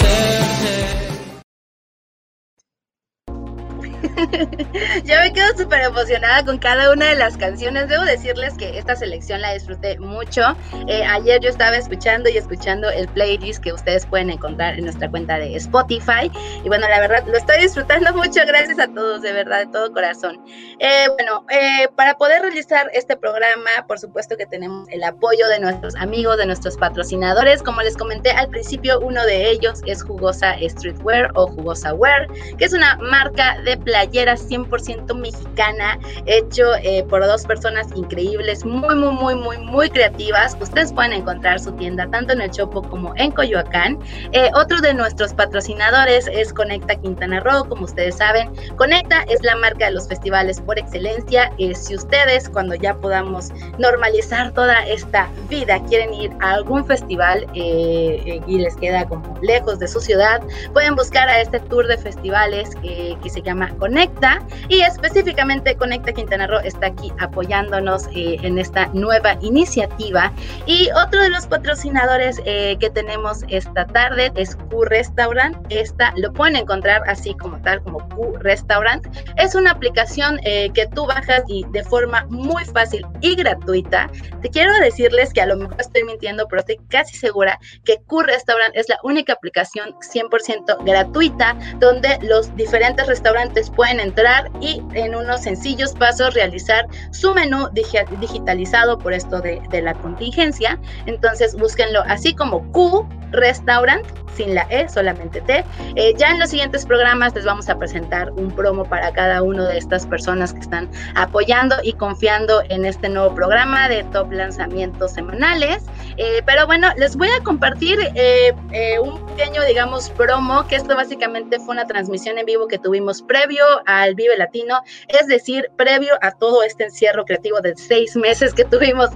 Con 6.43 6.59
cada 6.59 6.93
una 6.93 7.07
de 7.07 7.17
las 7.17 7.37
canciones. 7.37 7.89
Debo 7.89 8.05
decirles 8.05 8.55
que 8.57 8.79
esta 8.79 8.97
selección 8.97 9.41
la 9.41 9.53
disfruté 9.53 9.99
mucho. 9.99 10.43
Eh, 10.89 11.05
ayer 11.05 11.41
yo 11.41 11.51
estaba 11.51 11.77
escuchando 11.77 12.29
y 12.29 12.37
escuchando 12.37 12.89
el 12.91 13.09
playlist 13.09 13.63
que 13.63 13.73
ustedes 13.73 14.07
pueden 14.07 14.31
encontrar 14.31 14.79
en 14.79 14.85
nuestra 14.85 15.11
cuenta 15.11 15.39
de 15.39 15.57
Spotify. 15.57 16.31
Y 16.65 16.69
bueno, 16.69 16.89
la 16.89 17.01
verdad, 17.01 17.25
lo 17.27 17.37
estoy 17.37 17.61
disfrutando 17.61 18.13
mucho. 18.15 18.41
Gracias 18.47 18.79
a 18.79 18.89
todos, 18.89 19.23
de 19.23 19.33
verdad, 19.33 19.61
de 19.61 19.67
todo 19.67 19.93
corazón. 19.93 20.41
Eh, 20.79 21.07
bueno, 21.17 21.45
eh, 21.51 21.89
para 21.97 22.17
poder 22.17 22.43
realizar 22.43 22.91
este 22.93 23.17
programa, 23.17 23.71
por 23.87 23.99
supuesto 23.99 24.37
que 24.37 24.47
tenemos 24.47 24.89
el 24.91 25.03
apoyo 25.05 25.49
de 25.49 25.61
nuestros 25.61 25.95
amigos, 25.97 26.39
de 26.39 26.47
nuestros 26.47 26.77
patrocinadores. 26.77 27.63
Como 27.63 27.83
les 27.83 27.97
comenté 27.97 28.31
al 28.31 28.49
principio, 28.49 29.01
uno 29.01 29.25
de 29.25 29.51
ellos 29.51 29.81
es 29.87 30.03
Jugosa 30.03 30.57
Streetwear 30.61 31.31
o 31.35 31.47
Jugosa 31.47 31.95
Wear, 31.95 32.27
que 32.59 32.65
es 32.65 32.73
una 32.73 32.97
marca 32.97 33.59
de 33.65 33.77
playera 33.77 34.05
playera 34.05 34.35
100% 34.35 35.15
mexicana, 35.15 35.99
hecho 36.27 36.75
eh, 36.83 37.05
por 37.09 37.25
dos 37.25 37.45
personas 37.45 37.89
increíbles, 37.95 38.65
muy, 38.65 38.95
muy, 38.95 39.13
muy, 39.13 39.35
muy, 39.35 39.59
muy 39.59 39.91
creativas. 39.91 40.57
Ustedes 40.61 40.93
pueden 40.93 41.13
encontrar 41.13 41.61
su 41.61 41.73
tienda 41.73 42.09
tanto 42.11 42.33
en 42.33 42.41
el 42.41 42.51
Chopo 42.51 42.83
como 42.83 43.13
en 43.17 43.31
Coyoacán. 43.31 43.99
Eh, 44.33 44.51
otro 44.55 44.81
de 44.81 44.95
nuestros 44.95 45.35
patrocinadores 45.35 46.27
es 46.29 46.53
Conecta 46.53 46.97
Quintana 46.97 47.41
Roo, 47.41 47.65
como 47.69 47.85
ustedes 47.85 48.17
saben. 48.17 48.51
Conecta 48.77 49.23
es 49.29 49.43
la 49.43 49.57
marca 49.57 49.87
de 49.87 49.93
los 49.93 50.09
festivales 50.09 50.61
por 50.61 50.79
excelencia. 50.79 51.53
Eh, 51.59 51.75
si 51.75 51.95
ustedes, 51.95 52.49
cuando 52.49 52.75
ya 52.75 52.95
podamos 52.95 53.51
normalizar 53.79 54.53
toda 54.53 54.85
esta 54.87 55.29
vida, 55.49 55.83
quieren 55.89 56.15
ir 56.15 56.31
a 56.41 56.53
algún 56.53 56.85
festival 56.85 57.47
y 57.55 58.59
les 58.59 58.77
queda 58.77 59.07
como 59.07 59.39
lejos 59.43 59.79
de 59.79 59.89
su 59.89 60.01
ciudad, 60.01 60.41
pueden 60.73 60.95
buscar 60.95 61.29
a 61.29 61.41
este 61.41 61.61
tour 61.61 61.87
de 61.87 61.99
festivales 61.99 62.71
que 62.83 63.31
se 63.31 63.43
llama 63.43 63.71
Conecta 63.79 64.41
y 64.69 64.81
específicamente 64.81 65.75
Conecta 65.77 66.14
Quintana 66.15 66.47
Roo 66.47 66.61
está 66.61 66.87
aquí 66.87 67.13
apoyándonos 67.19 68.07
eh, 68.15 68.37
en 68.43 68.59
esta 68.59 68.87
nueva 68.95 69.37
iniciativa. 69.41 70.33
Y 70.67 70.89
otro 70.93 71.23
de 71.23 71.31
los 71.31 71.47
patrocinadores 71.47 72.41
eh, 72.45 72.77
que 72.79 72.91
tenemos 72.91 73.45
esta 73.49 73.87
tarde 73.87 74.33
es 74.37 74.57
Q 74.57 74.85
Restaurant. 74.85 75.57
Esta 75.71 76.13
lo 76.17 76.33
pueden 76.33 76.57
encontrar 76.57 77.03
así 77.07 77.35
como 77.35 77.61
tal, 77.63 77.83
como 77.83 78.09
Q 78.11 78.39
Restaurant. 78.41 79.07
Es 79.37 79.55
una 79.55 79.73
aplicación 79.73 80.41
eh, 80.45 80.71
que 80.73 80.87
tú 80.87 81.07
bajas 81.07 81.43
y 81.49 81.65
de 81.71 81.85
forma 81.85 82.27
muy 82.29 82.65
fácil 82.65 83.07
y 83.21 83.35
gratuita. 83.35 84.11
Te 84.43 84.51
quiero 84.51 84.73
decirles 84.81 85.33
que 85.33 85.41
a 85.41 85.47
lo 85.47 85.57
mejor 85.57 85.77
estoy 85.81 86.05
mintiendo, 86.05 86.47
pero 86.49 86.61
estoy 86.61 86.79
casi 86.89 87.17
segura 87.17 87.59
que 87.85 87.99
Q 88.07 88.23
Restaurant 88.23 88.75
es 88.75 88.89
la 88.89 88.99
única 89.03 89.33
aplicación 89.33 89.95
100% 90.01 90.85
gratuita 90.85 91.57
donde 91.79 92.19
los 92.23 92.55
diferentes 92.57 93.07
restaurantes 93.07 93.71
pueden 93.71 94.01
entrar 94.01 94.51
y 94.61 94.83
en 94.95 95.15
unos 95.15 95.43
sencillos 95.43 95.93
pasos 96.05 96.35
realizar 96.35 96.87
su 97.13 97.33
menú 97.33 97.69
digitalizado 97.73 98.99
por 98.99 99.15
esto 99.15 99.41
de, 99.41 99.63
de 99.71 99.81
la 99.81 99.95
contingencia. 99.95 100.79
Entonces 101.07 101.57
búsquenlo 101.57 102.01
así 102.07 102.35
como 102.35 102.71
Q 102.73 103.09
Restaurant 103.31 104.05
sin 104.35 104.55
la 104.55 104.67
E, 104.69 104.89
solamente 104.89 105.41
T. 105.41 105.65
Eh, 105.95 106.15
ya 106.17 106.31
en 106.31 106.41
los 106.41 106.51
siguientes 106.51 106.85
programas 106.85 107.35
les 107.35 107.45
vamos 107.45 107.69
a 107.69 107.79
presentar 107.79 108.31
un 108.33 108.51
promo 108.51 108.85
para 108.85 109.13
cada 109.13 109.43
una 109.43 109.69
de 109.69 109.79
estas 109.79 110.07
personas 110.07 110.53
que 110.53 110.61
están 110.61 110.91
apoyando 111.15 111.77
y 111.83 111.93
confiando 111.95 112.63
en 112.69 112.85
este 112.85 113.09
nuevo 113.09 113.35
programa 113.35 113.89
de 113.89 114.05
top 114.05 114.33
lanzamientos 114.33 115.13
semanales. 115.13 115.85
Eh, 116.17 116.43
pero 116.45 116.67
bueno, 116.67 116.89
les 116.97 117.17
voy 117.17 117.29
a 117.29 117.43
compartir 117.43 117.99
eh, 118.15 118.53
un 119.01 119.24
pequeño, 119.35 119.65
digamos, 119.65 120.11
promo, 120.11 120.67
que 120.69 120.77
esto 120.77 120.95
básicamente 120.95 121.59
fue 121.59 121.75
una 121.75 121.87
transmisión 121.87 122.39
en 122.39 122.47
vivo 122.47 122.69
que 122.69 122.79
tuvimos 122.79 123.21
previo 123.23 123.65
al 123.87 124.15
Vive 124.15 124.37
Latino, 124.37 124.81
es 125.09 125.27
decir, 125.27 125.71
previo 125.77 126.15
a 126.23 126.31
todo 126.31 126.63
este 126.63 126.85
encierro 126.85 127.25
creativo 127.25 127.61
de 127.61 127.75
seis 127.77 128.15
meses 128.15 128.55
que 128.55 128.65
tuvimos 128.65 129.11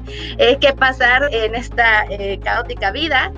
que 0.60 0.72
pasar 0.72 1.32
en 1.32 1.54
esta 1.54 2.04
caótica 2.42 2.90
vida. 2.90 3.32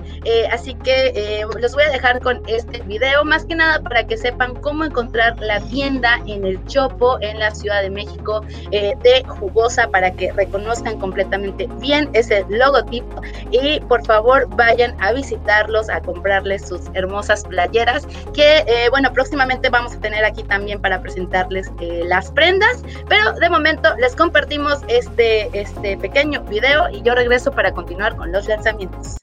así 0.51 0.73
que 0.75 1.43
los 1.59 1.73
voy 1.73 1.83
a 1.83 1.89
dejar 1.89 2.19
con 2.21 2.41
este 2.47 2.81
video, 2.83 3.23
más 3.25 3.45
que 3.45 3.55
nada 3.55 3.79
para 3.81 4.05
que 4.05 4.17
sepan 4.17 4.55
cómo 4.55 4.83
encontrar 4.83 5.39
la 5.39 5.59
tienda 5.61 6.19
en 6.25 6.45
el 6.45 6.63
Chopo, 6.65 7.19
en 7.21 7.39
la 7.39 7.51
Ciudad 7.51 7.81
de 7.81 7.89
México, 7.89 8.43
eh, 8.71 8.93
de 9.03 9.23
Jugosa, 9.27 9.87
para 9.89 10.11
que 10.11 10.31
reconozcan 10.31 10.99
completamente 10.99 11.67
bien 11.79 12.09
ese 12.13 12.43
logotipo 12.49 13.21
y 13.51 13.79
por 13.81 14.03
favor 14.05 14.47
vayan 14.55 14.95
a 14.99 15.11
visitarlos, 15.13 15.89
a 15.89 16.01
comprarles 16.01 16.70
hermosas 16.93 17.43
playeras, 17.43 18.07
que 18.33 18.59
eh, 18.67 18.89
bueno, 18.89 19.11
próximamente 19.13 19.69
vamos 19.69 19.93
a 19.93 19.99
tener 19.99 20.23
aquí 20.25 20.43
también 20.43 20.81
para 20.81 21.01
presentarles 21.01 21.71
eh, 21.79 22.03
las 22.05 22.31
prendas, 22.31 22.83
pero 23.07 23.33
de 23.33 23.49
momento 23.49 23.95
les 23.97 24.15
compartimos 24.15 24.79
este, 24.87 25.49
este 25.59 25.97
pequeño 25.97 26.41
video 26.43 26.89
y 26.89 27.01
yo 27.01 27.15
regreso 27.15 27.51
para 27.51 27.71
continuar 27.71 28.15
con 28.15 28.31
los 28.31 28.47
lanzamientos. 28.47 29.20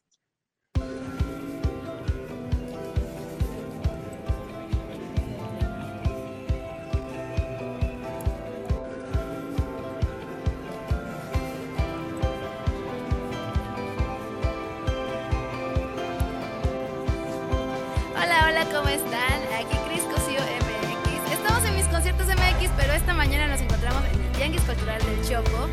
Choco. 25.29 25.69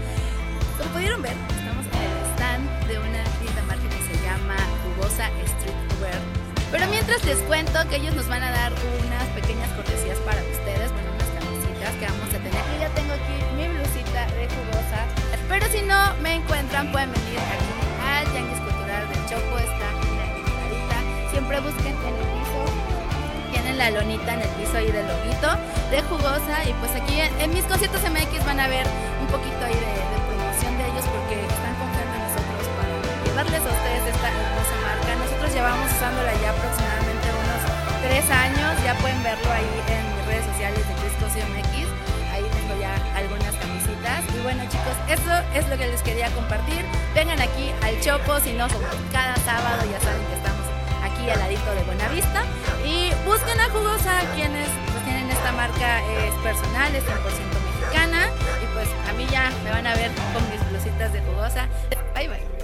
Como 0.78 0.90
pudieron 0.92 1.22
ver, 1.22 1.32
estamos 1.32 1.86
en 1.88 2.02
el 2.04 2.12
stand 2.36 2.88
de 2.92 3.00
una 3.00 3.24
tienda 3.40 3.62
marca 3.64 3.88
que 3.88 4.04
se 4.04 4.22
llama 4.22 4.58
Jugosa 4.84 5.32
Streetwear. 5.48 6.20
Pero 6.72 6.88
mientras 6.88 7.24
les 7.24 7.38
cuento 7.48 7.80
que 7.88 7.96
ellos 7.96 8.14
nos 8.16 8.28
van 8.28 8.44
a 8.44 8.52
dar 8.52 8.74
unas 8.74 9.24
pequeñas 9.32 9.72
cortesías 9.80 10.18
para 10.28 10.44
ustedes, 10.44 10.92
bueno, 10.92 11.08
unas 11.16 11.32
camisitas 11.40 11.96
que 11.96 12.06
vamos 12.06 12.28
a 12.36 12.38
tener. 12.44 12.52
Yo 12.52 12.80
ya 12.82 12.90
tengo 13.00 13.14
aquí 13.14 13.36
mi 13.56 13.64
blusita 13.64 14.28
de 14.36 14.44
Jugosa. 14.44 15.08
Pero 15.48 15.66
si 15.72 15.82
no 15.84 16.14
me 16.22 16.36
encuentran, 16.36 16.92
pueden 16.92 17.14
venir 17.14 17.40
aquí 17.40 17.72
al 18.04 18.26
Yanguis 18.34 18.60
Cultural 18.60 19.08
del 19.08 19.24
Choco. 19.32 19.56
Está 19.56 19.88
en. 20.04 21.32
Siempre 21.32 21.62
busquen 21.62 21.96
en 21.96 22.12
el 22.12 22.28
piso. 22.36 22.95
Tienen 23.66 23.82
la 23.82 23.90
lonita 23.98 24.30
en 24.38 24.46
el 24.46 24.50
piso 24.62 24.78
ahí 24.78 24.94
del 24.94 25.10
loguito 25.10 25.50
de 25.90 25.98
Jugosa. 26.06 26.62
Y 26.70 26.74
pues 26.78 26.94
aquí 26.94 27.18
en 27.18 27.50
mis 27.50 27.66
conciertos 27.66 27.98
MX 28.06 28.46
van 28.46 28.62
a 28.62 28.70
ver 28.70 28.86
un 29.18 29.26
poquito 29.26 29.58
ahí 29.66 29.74
de, 29.74 30.06
promoción 30.30 30.78
de 30.78 30.86
ellos 30.86 31.02
porque 31.10 31.34
están 31.34 31.74
confiando 31.82 32.14
en 32.14 32.22
nosotros 32.30 32.62
para 32.78 32.94
llevarles 33.26 33.66
a 33.66 33.72
ustedes 33.74 34.04
esta 34.06 34.28
hermosa 34.30 34.76
marca. 34.86 35.10
Nosotros 35.18 35.50
llevamos 35.50 35.90
usándola 35.98 36.30
ya 36.46 36.54
aproximadamente 36.54 37.26
unos 37.26 37.62
tres 38.06 38.26
años, 38.30 38.70
ya 38.86 38.94
pueden 39.02 39.18
verlo 39.26 39.50
ahí 39.50 39.74
en 39.90 40.04
mis 40.14 40.24
redes 40.30 40.46
sociales 40.46 40.86
de 40.86 40.94
Crisco 41.02 41.26
MX. 41.26 41.90
Ahí 42.38 42.46
tengo 42.46 42.74
ya 42.78 42.94
algunas 43.18 43.54
camisitas. 43.58 44.22
Y 44.30 44.46
bueno 44.46 44.62
chicos, 44.70 44.94
eso 45.10 45.34
es 45.58 45.66
lo 45.74 45.76
que 45.82 45.90
les 45.90 46.06
quería 46.06 46.30
compartir. 46.38 46.86
Vengan 47.18 47.42
aquí 47.42 47.74
al 47.82 47.98
Chopo, 47.98 48.38
si 48.46 48.54
no, 48.54 48.70
cada 49.10 49.34
sábado 49.42 49.82
ya 49.90 49.98
saben 50.06 50.22
que 50.30 50.38
estamos 50.38 50.70
aquí 51.02 51.26
al 51.34 51.42
ladito 51.42 51.66
de 51.74 51.82
Buenavista. 51.82 52.46
Busquen 53.26 53.60
a 53.60 53.70
Jugosa, 53.70 54.22
quienes 54.36 54.70
pues, 54.92 55.04
tienen 55.04 55.30
esta 55.30 55.52
marca 55.52 56.02
es 56.24 56.34
personal, 56.44 56.96
es 56.96 57.04
100% 57.04 57.56
y 58.62 58.66
pues 58.74 58.88
a 59.10 59.14
mí 59.14 59.26
ya 59.32 59.52
me 59.64 59.72
van 59.72 59.88
a 59.88 59.96
ver 59.96 60.12
con 60.34 60.44
mis 60.52 60.70
blusitas 60.70 61.14
de 61.14 61.22
jugosa. 61.22 61.68
Bye 62.14 62.28
bye. 62.28 62.55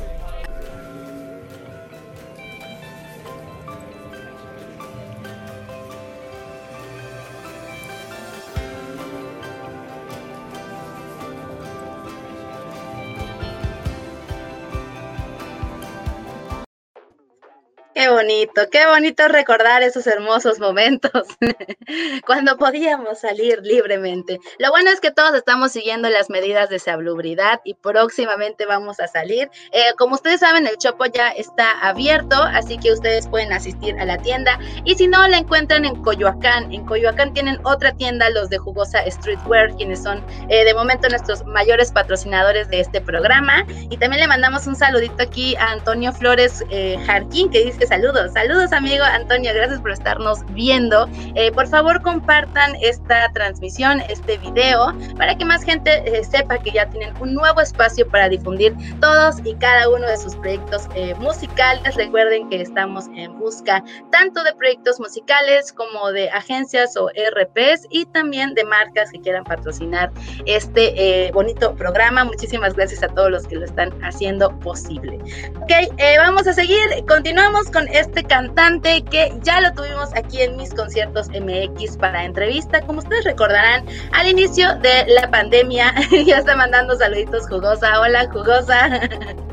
Qué 17.93 18.09
bonito, 18.09 18.61
qué 18.71 18.85
bonito 18.85 19.27
recordar 19.27 19.83
esos 19.83 20.07
hermosos 20.07 20.59
momentos 20.59 21.11
cuando 22.25 22.57
podíamos 22.57 23.19
salir 23.19 23.59
libremente. 23.63 24.39
Lo 24.59 24.69
bueno 24.69 24.91
es 24.91 25.01
que 25.01 25.11
todos 25.11 25.35
estamos 25.35 25.73
siguiendo 25.73 26.09
las 26.09 26.29
medidas 26.29 26.69
de 26.69 26.79
salubridad 26.79 27.59
y 27.65 27.73
próximamente 27.73 28.65
vamos 28.65 29.01
a 29.01 29.09
salir. 29.09 29.49
Eh, 29.73 29.83
como 29.97 30.15
ustedes 30.15 30.39
saben, 30.39 30.67
el 30.67 30.77
Chopo 30.77 31.05
ya 31.05 31.31
está 31.31 31.71
abierto, 31.81 32.41
así 32.41 32.77
que 32.77 32.93
ustedes 32.93 33.27
pueden 33.27 33.51
asistir 33.51 33.99
a 33.99 34.05
la 34.05 34.17
tienda. 34.19 34.57
Y 34.85 34.95
si 34.95 35.07
no, 35.07 35.27
la 35.27 35.39
encuentran 35.39 35.83
en 35.83 36.01
Coyoacán. 36.01 36.71
En 36.71 36.85
Coyoacán 36.85 37.33
tienen 37.33 37.59
otra 37.65 37.91
tienda, 37.91 38.29
los 38.29 38.49
de 38.49 38.57
Jugosa 38.57 39.03
Streetwear, 39.05 39.75
quienes 39.75 40.01
son 40.01 40.23
eh, 40.47 40.63
de 40.63 40.73
momento 40.73 41.09
nuestros 41.09 41.45
mayores 41.45 41.91
patrocinadores 41.91 42.69
de 42.69 42.79
este 42.79 43.01
programa. 43.01 43.65
Y 43.89 43.97
también 43.97 44.21
le 44.21 44.27
mandamos 44.27 44.65
un 44.65 44.77
saludito 44.77 45.23
aquí 45.23 45.57
a 45.57 45.71
Antonio 45.71 46.13
Flores 46.13 46.63
eh, 46.69 46.97
Jarquín, 47.05 47.51
que 47.51 47.65
dice 47.65 47.80
saludos, 47.87 48.33
saludos 48.33 48.71
amigo 48.73 49.03
Antonio, 49.03 49.51
gracias 49.53 49.81
por 49.81 49.91
estarnos 49.91 50.39
viendo. 50.53 51.09
Eh, 51.35 51.51
por 51.51 51.67
favor 51.67 52.01
compartan 52.01 52.75
esta 52.81 53.31
transmisión, 53.33 54.01
este 54.09 54.37
video, 54.37 54.93
para 55.17 55.35
que 55.35 55.45
más 55.45 55.63
gente 55.63 56.03
eh, 56.05 56.23
sepa 56.23 56.57
que 56.59 56.71
ya 56.71 56.89
tienen 56.89 57.13
un 57.19 57.33
nuevo 57.33 57.61
espacio 57.61 58.07
para 58.07 58.29
difundir 58.29 58.75
todos 58.99 59.37
y 59.43 59.55
cada 59.55 59.89
uno 59.89 60.07
de 60.07 60.17
sus 60.17 60.35
proyectos 60.35 60.87
eh, 60.95 61.15
musicales. 61.15 61.95
Recuerden 61.95 62.49
que 62.49 62.61
estamos 62.61 63.05
en 63.15 63.37
busca 63.39 63.83
tanto 64.11 64.43
de 64.43 64.53
proyectos 64.53 64.99
musicales 64.99 65.73
como 65.73 66.11
de 66.11 66.29
agencias 66.29 66.95
o 66.97 67.09
RPs 67.09 67.87
y 67.89 68.05
también 68.05 68.53
de 68.53 68.63
marcas 68.63 69.11
que 69.11 69.19
quieran 69.21 69.43
patrocinar 69.43 70.11
este 70.45 71.31
bonito 71.33 71.75
programa. 71.75 72.23
Muchísimas 72.23 72.75
gracias 72.75 73.01
a 73.03 73.07
todos 73.07 73.31
los 73.31 73.47
que 73.47 73.55
lo 73.55 73.65
están 73.65 73.91
haciendo 74.03 74.57
posible. 74.59 75.19
Ok, 75.61 75.71
vamos 76.17 76.47
a 76.47 76.53
seguir, 76.53 76.79
continuamos 77.07 77.70
con 77.71 77.87
este 77.87 78.23
cantante 78.23 79.03
que 79.03 79.33
ya 79.41 79.61
lo 79.61 79.73
tuvimos 79.73 80.09
aquí 80.15 80.41
en 80.41 80.57
mis 80.57 80.73
conciertos 80.73 81.29
MX 81.29 81.97
para 81.97 82.25
entrevista. 82.25 82.81
Como 82.81 82.99
ustedes 82.99 83.23
recordarán, 83.23 83.85
al 84.11 84.27
inicio 84.27 84.75
de 84.79 85.05
la 85.07 85.29
pandemia, 85.29 85.93
ya 86.25 86.37
está 86.37 86.55
mandando 86.55 86.95
saluditos 86.95 87.47
jugosa. 87.47 87.99
Hola, 87.99 88.29
jugosa. 88.31 88.89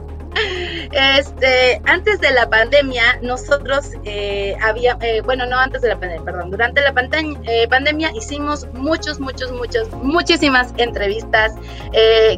Este, 0.93 1.81
antes 1.85 2.21
de 2.21 2.31
la 2.33 2.49
pandemia, 2.49 3.19
nosotros 3.23 3.91
eh, 4.05 4.57
había, 4.63 4.97
eh, 5.03 5.21
bueno, 5.23 5.47
no 5.47 5.59
antes 5.59 5.83
de 5.83 5.89
la 5.89 5.99
pandemia, 5.99 6.25
perdón, 6.25 6.51
durante 6.51 6.81
la 6.81 6.95
eh, 7.47 7.69
pandemia 7.69 8.11
hicimos 8.15 8.67
muchos, 8.73 9.21
muchos, 9.21 9.53
muchos, 9.53 9.91
muchísimas 10.03 10.73
entrevistas. 10.79 11.53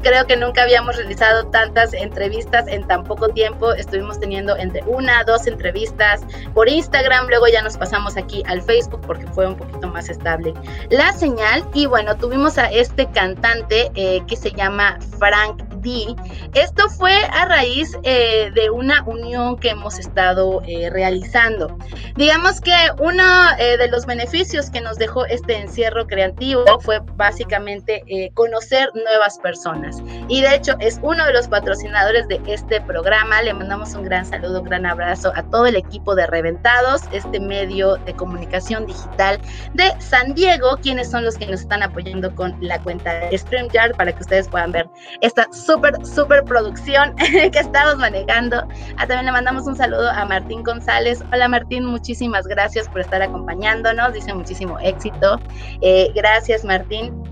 creo 0.02 0.26
que 0.26 0.36
nunca 0.36 0.62
habíamos 0.62 0.96
realizado 0.96 1.46
tantas 1.46 1.92
entrevistas 1.94 2.66
en 2.68 2.86
tan 2.86 3.04
poco 3.04 3.28
tiempo. 3.28 3.72
Estuvimos 3.72 4.18
teniendo 4.18 4.56
entre 4.56 4.82
una, 4.82 5.22
dos 5.24 5.46
entrevistas 5.46 6.20
por 6.54 6.68
Instagram, 6.68 7.28
luego 7.28 7.46
ya 7.48 7.62
nos 7.62 7.76
pasamos 7.76 8.16
aquí 8.16 8.42
al 8.46 8.62
Facebook 8.62 9.00
porque 9.06 9.26
fue 9.28 9.46
un 9.46 9.56
poquito 9.56 9.88
más 9.88 10.08
estable 10.08 10.54
la 10.90 11.12
señal. 11.12 11.64
Y 11.74 11.86
bueno, 11.86 12.16
tuvimos 12.16 12.58
a 12.58 12.70
este 12.70 13.08
cantante 13.10 13.90
que 13.94 14.36
se 14.36 14.50
llama 14.50 14.98
Frank 15.18 15.69
D. 15.80 16.14
Esto 16.54 16.88
fue 16.90 17.12
a 17.32 17.46
raíz 17.46 17.96
eh, 18.02 18.50
de 18.54 18.70
una 18.70 19.02
unión 19.04 19.58
que 19.58 19.70
hemos 19.70 19.98
estado 19.98 20.62
eh, 20.66 20.90
realizando. 20.90 21.76
Digamos 22.16 22.60
que 22.60 22.74
uno 22.98 23.22
eh, 23.58 23.76
de 23.76 23.88
los 23.88 24.06
beneficios 24.06 24.70
que 24.70 24.80
nos 24.80 24.96
dejó 24.98 25.26
este 25.26 25.58
encierro 25.58 26.06
creativo 26.06 26.64
fue 26.80 27.00
básicamente 27.16 28.02
conocer 28.34 28.90
nuevas 28.94 29.38
personas. 29.38 30.02
Y 30.28 30.40
de 30.42 30.54
hecho 30.54 30.74
es 30.80 30.98
uno 31.02 31.24
de 31.26 31.32
los 31.32 31.48
patrocinadores 31.48 32.28
de 32.28 32.40
este 32.46 32.80
programa. 32.80 33.42
Le 33.42 33.54
mandamos 33.54 33.94
un 33.94 34.04
gran 34.04 34.24
saludo, 34.24 34.60
un 34.60 34.66
gran 34.66 34.86
abrazo 34.86 35.32
a 35.34 35.42
todo 35.44 35.66
el 35.66 35.76
equipo 35.76 36.14
de 36.14 36.26
Reventados, 36.26 37.02
este 37.12 37.40
medio 37.40 37.96
de 37.96 38.14
comunicación 38.14 38.86
digital 38.86 39.40
de 39.74 39.92
San 39.98 40.34
Diego, 40.34 40.78
quienes 40.82 41.10
son 41.10 41.24
los 41.24 41.36
que 41.36 41.46
nos 41.46 41.60
están 41.60 41.82
apoyando 41.82 42.34
con 42.34 42.56
la 42.60 42.80
cuenta 42.82 43.28
de 43.28 43.38
StreamYard 43.38 43.96
para 43.96 44.12
que 44.12 44.20
ustedes 44.20 44.48
puedan 44.48 44.72
ver 44.72 44.88
esta 45.20 45.46
súper, 45.70 46.04
súper 46.04 46.44
producción 46.44 47.14
que 47.16 47.58
estamos 47.58 47.96
manejando. 47.96 48.66
Ah, 48.96 49.06
también 49.06 49.26
le 49.26 49.32
mandamos 49.32 49.66
un 49.66 49.76
saludo 49.76 50.10
a 50.10 50.24
Martín 50.24 50.62
González. 50.64 51.22
Hola 51.32 51.48
Martín, 51.48 51.84
muchísimas 51.84 52.46
gracias 52.46 52.88
por 52.88 53.00
estar 53.00 53.22
acompañándonos. 53.22 54.12
Dice 54.12 54.34
muchísimo 54.34 54.78
éxito. 54.80 55.40
Eh, 55.80 56.10
gracias 56.14 56.64
Martín. 56.64 57.29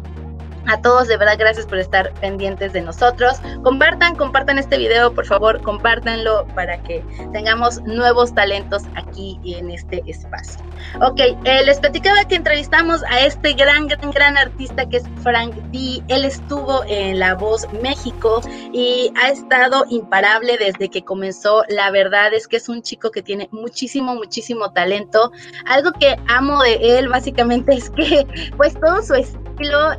A 0.69 0.83
todos, 0.83 1.09
de 1.09 1.17
verdad, 1.17 1.37
gracias 1.39 1.65
por 1.65 1.79
estar 1.79 2.13
pendientes 2.21 2.75
de 2.75 2.83
nosotros. 2.83 3.39
Compartan, 3.63 4.15
compartan 4.15 4.59
este 4.59 4.77
video, 4.77 5.15
por 5.15 5.25
favor, 5.25 5.63
compártanlo 5.63 6.47
para 6.55 6.83
que 6.83 7.03
tengamos 7.33 7.81
nuevos 7.85 8.35
talentos 8.35 8.83
aquí 8.95 9.41
en 9.47 9.71
este 9.71 10.03
espacio. 10.07 10.63
Ok, 11.01 11.21
eh, 11.21 11.65
les 11.65 11.81
platicaba 11.81 12.23
que 12.27 12.35
entrevistamos 12.35 13.03
a 13.05 13.21
este 13.21 13.55
gran, 13.55 13.89
gran, 13.89 14.11
gran 14.11 14.37
artista 14.37 14.87
que 14.87 14.99
es 14.99 15.05
Frank 15.23 15.55
D. 15.73 16.03
Él 16.09 16.27
estuvo 16.27 16.85
en 16.87 17.19
La 17.19 17.35
Voz 17.35 17.67
México 17.83 18.43
y 18.71 19.11
ha 19.23 19.31
estado 19.31 19.87
imparable 19.89 20.59
desde 20.59 20.91
que 20.91 21.03
comenzó. 21.03 21.63
La 21.71 21.91
verdad 21.91 22.35
es 22.35 22.47
que 22.47 22.59
es 22.59 22.69
un 22.69 22.83
chico 22.83 23.11
que 23.11 23.23
tiene 23.23 23.49
muchísimo, 23.53 24.15
muchísimo 24.15 24.71
talento. 24.73 25.33
Algo 25.65 25.93
que 25.93 26.17
amo 26.29 26.63
de 26.63 26.99
él 26.99 27.09
básicamente 27.09 27.75
es 27.77 27.89
que 27.89 28.27
pues 28.59 28.79
todo 28.79 29.03
su 29.03 29.15
estilo 29.15 29.48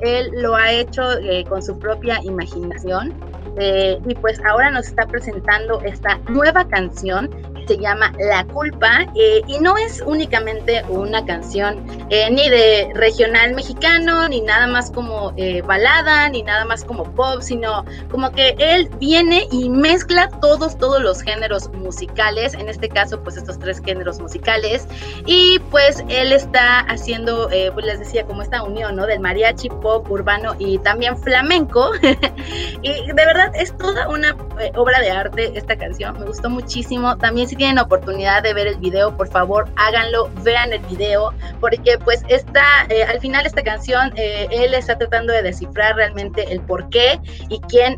él 0.02 0.30
lo 0.34 0.56
ha 0.56 0.72
hecho 0.72 1.02
eh, 1.20 1.46
con 1.48 1.62
su 1.62 1.78
propia 1.80 2.20
imaginación. 2.24 3.14
Eh, 3.60 4.00
y 4.08 4.16
pues 4.16 4.40
ahora 4.46 4.72
nos 4.72 4.88
está 4.88 5.06
presentando 5.06 5.82
esta 5.82 6.18
nueva 6.30 6.68
canción 6.68 7.30
que 7.56 7.68
se 7.68 7.78
llama 7.78 8.14
La 8.18 8.46
Culpa 8.46 9.06
eh, 9.16 9.42
y 9.48 9.60
no 9.60 9.78
es 9.78 10.02
únicamente 10.06 10.84
una 10.88 11.26
canción 11.26 11.86
ni 12.10 12.50
de 12.50 12.90
regional 12.96 13.54
mexicano 13.54 14.28
ni 14.30 14.42
nada 14.42 14.66
más 14.66 14.90
como 14.92 15.34
balada 15.66 16.30
ni 16.30 16.42
nada 16.42 16.66
más 16.66 16.84
como 16.84 17.04
pop 17.16 17.42
sino 17.42 17.86
como 18.10 18.32
que 18.32 18.56
él 18.58 18.90
viene 19.00 19.48
y 19.52 19.70
mezcla 19.70 20.30
todos 20.42 20.78
todos 20.78 21.02
los 21.02 21.22
géneros 21.22 21.70
musicales 21.74 22.56
en 22.56 22.68
este 22.68 22.90
caso 22.90 23.22
pues 23.22 23.38
estos 23.38 23.60
tres 23.60 23.82
géneros 23.84 24.20
musicales 24.20 24.88
y 25.26 25.60
pues 25.70 26.04
él 26.10 26.32
está 26.32 26.80
haciendo 26.80 27.50
pues 27.74 27.86
les 27.86 28.00
decía 28.00 28.26
como 28.26 28.42
esta 28.42 28.64
unión 28.64 28.96
no 28.96 29.06
del 29.06 29.20
mariachi 29.20 29.70
pop 29.70 30.10
urbano 30.10 30.56
y 30.58 30.80
también 30.80 31.18
flamenco. 31.18 31.92
y 32.82 33.08
de 33.08 33.14
verdad 33.14 33.49
es 33.54 33.76
toda 33.78 34.08
una 34.10 34.36
eh, 34.60 34.72
obra 34.76 35.00
de 35.00 35.10
arte 35.10 35.52
esta 35.56 35.78
canción. 35.78 36.20
Me 36.20 36.26
gustó 36.26 36.50
muchísimo. 36.50 37.18
También 37.18 37.48
si 37.48 37.56
tienen 37.56 37.80
oportunidad 37.80 38.44
de 38.44 38.54
ver 38.54 38.68
el 38.68 38.78
video, 38.78 39.16
por 39.16 39.28
favor 39.30 39.70
háganlo, 39.76 40.30
vean 40.44 40.74
el 40.74 40.80
video, 40.82 41.34
porque 41.60 41.98
pues 42.00 42.24
esta, 42.28 42.64
eh, 42.90 43.04
al 43.04 43.20
final 43.20 43.46
esta 43.46 43.64
canción, 43.64 44.12
eh, 44.16 44.48
él 44.52 44.74
está 44.74 44.98
tratando 44.98 45.34
de 45.34 45.42
descifrar 45.42 45.96
realmente 45.96 46.52
el 46.52 46.62
por 46.62 46.90
qué 46.90 47.20
y 47.50 47.60
quién 47.62 47.98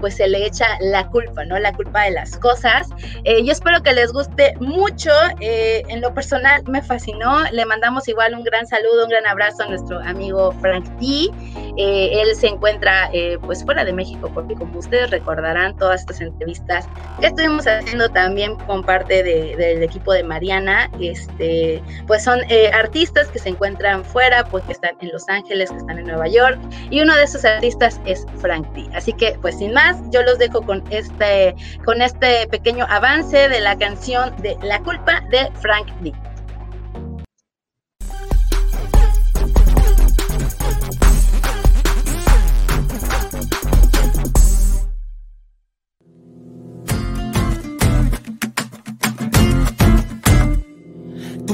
pues 0.00 0.16
se 0.16 0.28
le 0.28 0.46
echa 0.46 0.66
la 0.80 1.08
culpa, 1.08 1.44
¿no? 1.44 1.58
La 1.58 1.72
culpa 1.72 2.02
de 2.02 2.12
las 2.12 2.36
cosas. 2.38 2.88
yo 3.24 3.52
espero 3.52 3.82
que 3.82 3.92
les 3.92 4.12
guste 4.12 4.54
mucho. 4.60 5.10
en 5.40 6.00
lo 6.00 6.12
personal 6.14 6.62
me 6.66 6.82
fascinó. 6.82 7.42
Le 7.52 7.64
mandamos 7.66 8.08
igual 8.08 8.34
un 8.34 8.42
gran 8.44 8.66
saludo, 8.66 9.04
un 9.04 9.10
gran 9.10 9.26
abrazo 9.26 9.62
a 9.62 9.66
nuestro 9.66 10.00
amigo 10.00 10.52
Frank 10.60 10.84
D 11.00 11.30
él 11.76 12.34
se 12.36 12.48
encuentra 12.48 13.08
eh, 13.12 13.38
pues 13.40 13.64
fuera 13.64 13.84
de 13.84 13.92
México, 13.92 14.30
porque 14.32 14.54
como 14.54 14.78
ustedes 14.78 15.10
recordarán, 15.10 15.76
todas 15.76 16.00
estas 16.00 16.20
entrevistas 16.20 16.88
que 17.20 17.26
estuvimos 17.26 17.66
haciendo 17.66 18.08
también 18.10 18.56
con 18.66 18.82
parte 18.82 19.22
del 19.22 19.82
equipo 19.82 20.12
de 20.12 20.22
Mariana, 20.22 20.90
este, 21.00 21.82
pues 22.06 22.24
son 22.24 22.40
eh, 22.48 22.70
artistas 22.72 23.28
que 23.28 23.38
se 23.38 23.50
encuentran 23.50 24.04
fuera, 24.04 24.48
pues 24.50 24.64
que 24.64 24.72
están 24.72 24.96
en 25.00 25.10
Los 25.12 25.28
Ángeles, 25.28 25.70
que 25.70 25.76
están 25.76 25.98
en 25.98 26.06
Nueva 26.06 26.28
York, 26.28 26.60
y 26.90 27.00
uno 27.00 27.14
de 27.16 27.24
esos 27.24 27.44
artistas 27.44 28.00
es 28.04 28.26
Frank 28.40 28.66
D. 28.74 28.86
Así 28.94 29.12
que 29.12 29.36
pues 29.40 29.58
sin 29.58 29.72
más, 29.72 29.98
yo 30.10 30.22
los 30.22 30.38
dejo 30.38 30.64
con 30.64 30.82
este, 30.90 31.54
con 31.84 32.02
este 32.02 32.46
pequeño 32.48 32.86
avance 32.88 33.48
de 33.48 33.60
la 33.60 33.76
canción 33.78 34.34
de 34.42 34.56
La 34.62 34.78
culpa 34.80 35.22
de 35.30 35.50
Frank 35.60 35.88
D. 36.00 36.12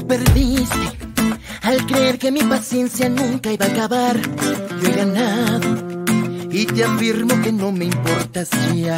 perdiste 0.09 0.97
al 1.61 1.85
creer 1.85 2.17
que 2.17 2.31
mi 2.31 2.41
paciencia 2.41 3.07
nunca 3.09 3.51
iba 3.51 3.65
a 3.65 3.69
acabar. 3.69 4.19
Yo 4.81 4.89
he 4.89 4.91
ganado 4.91 5.67
y 6.49 6.65
te 6.65 6.83
afirmo 6.83 7.39
que 7.43 7.51
no 7.51 7.71
me 7.71 7.85
importas 7.85 8.49
ya. 8.73 8.97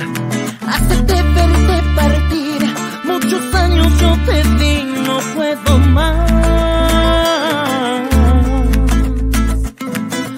Hacerte 0.65 1.13
verte 1.13 1.75
partir, 1.97 2.61
muchos 3.03 3.43
años 3.53 3.87
yo 3.99 4.17
te 4.25 4.37
di, 4.59 4.83
no 5.05 5.19
puedo 5.35 5.77
más. 5.79 6.31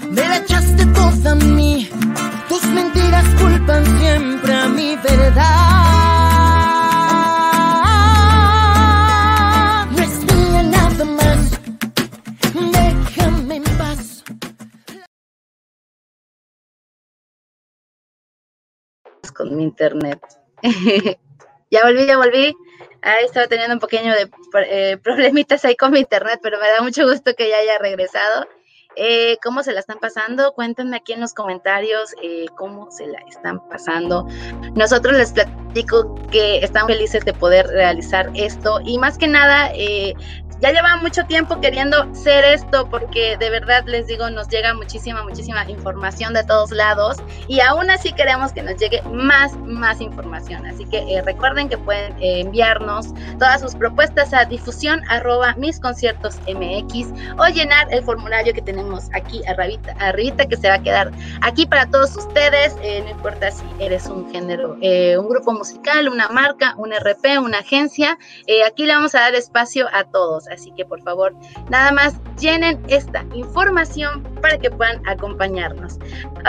Me 0.10 0.28
la 0.28 0.38
echaste 0.38 0.86
toda 0.88 1.32
a 1.34 1.36
mí, 1.36 1.88
tus 2.50 2.64
mentiras 2.66 3.26
culpan 3.40 3.86
siempre 4.00 4.54
a 4.56 4.68
mi 4.70 4.96
verdad. 4.96 5.73
Con 19.34 19.56
mi 19.56 19.64
internet. 19.64 20.20
ya 21.72 21.84
volví, 21.84 22.06
ya 22.06 22.18
volví. 22.18 22.56
Ahí 23.02 23.26
estaba 23.26 23.48
teniendo 23.48 23.74
un 23.74 23.80
pequeño 23.80 24.14
de 24.14 24.30
eh, 24.66 24.98
problemitas 24.98 25.66
ahí 25.66 25.76
con 25.76 25.92
mi 25.92 26.00
internet, 26.00 26.40
pero 26.42 26.60
me 26.60 26.70
da 26.70 26.82
mucho 26.82 27.06
gusto 27.06 27.34
que 27.36 27.50
ya 27.50 27.58
haya 27.58 27.78
regresado. 27.78 28.48
Eh, 28.96 29.38
¿Cómo 29.44 29.64
se 29.64 29.74
la 29.74 29.80
están 29.80 29.98
pasando? 30.00 30.54
Cuéntenme 30.54 30.98
aquí 30.98 31.14
en 31.14 31.22
los 31.22 31.34
comentarios 31.34 32.14
eh, 32.22 32.46
cómo 32.56 32.92
se 32.92 33.08
la 33.08 33.20
están 33.28 33.68
pasando. 33.68 34.28
Nosotros 34.76 35.18
les 35.18 35.32
platico 35.32 36.16
que 36.32 36.60
estamos 36.60 36.92
felices 36.92 37.26
de 37.26 37.34
poder 37.34 37.66
realizar 37.68 38.30
esto 38.36 38.80
y 38.86 39.00
más 39.00 39.18
que 39.18 39.28
nada 39.28 39.72
ya 40.64 40.72
lleva 40.72 40.96
mucho 40.96 41.26
tiempo 41.26 41.60
queriendo 41.60 42.08
ser 42.16 42.46
esto 42.46 42.88
porque 42.90 43.36
de 43.36 43.50
verdad 43.50 43.84
les 43.86 44.08
digo, 44.08 44.30
nos 44.30 44.48
llega 44.48 44.74
muchísima, 44.74 45.22
muchísima 45.22 45.70
información 45.70 46.34
de 46.34 46.42
todos 46.46 46.72
lados 46.72 47.18
y 47.50 47.60
aún 47.60 47.90
así 47.90 48.14
queremos 48.14 48.54
que 48.54 48.62
nos 48.62 48.78
llegue 48.78 49.02
más, 49.12 49.58
más 49.58 50.00
información. 50.00 50.66
Así 50.66 50.86
que 50.86 51.00
eh, 51.00 51.22
recuerden 51.22 51.68
que 51.68 51.78
pueden 51.78 52.14
eh, 52.22 52.40
enviarnos 52.40 53.08
todas 53.40 53.60
sus 53.60 53.76
propuestas 53.76 54.34
a 54.34 54.46
difusión 54.46 55.02
arroba 55.10 55.54
mis 55.58 55.82
conciertos 55.82 56.40
mx 56.48 57.10
o 57.38 57.46
llenar 57.48 57.94
el 57.94 58.02
formulario 58.02 58.54
que 58.54 58.62
tenemos 58.62 59.10
aquí 59.14 59.42
arribita, 59.46 59.94
arribita 60.00 60.46
que 60.46 60.56
se 60.56 60.70
va 60.70 60.76
a 60.76 60.82
quedar 60.82 61.12
aquí 61.42 61.66
para 61.66 61.88
todos 61.88 62.16
ustedes. 62.16 62.74
Eh, 62.82 63.02
no 63.04 63.10
importa 63.10 63.52
si 63.52 63.66
eres 63.80 64.06
un 64.06 64.32
género, 64.32 64.76
un 64.76 65.28
grupo 65.28 65.52
musical, 65.52 66.08
una 66.08 66.30
marca, 66.30 66.74
un 66.78 66.94
RP, 66.94 67.38
una 67.42 67.60
agencia. 67.60 68.18
aquí 68.66 68.86
le 68.86 68.94
vamos 68.94 69.14
a 69.14 69.20
dar 69.20 69.36
espacio 69.36 69.90
a 69.92 70.06
todos. 70.06 70.48
Así 70.54 70.72
que 70.72 70.86
por 70.86 71.02
favor, 71.02 71.34
nada 71.70 71.92
más 71.92 72.16
llenen 72.40 72.82
esta 72.88 73.26
información 73.34 74.24
para 74.42 74.58
que 74.58 74.70
puedan 74.70 75.02
acompañarnos. 75.08 75.96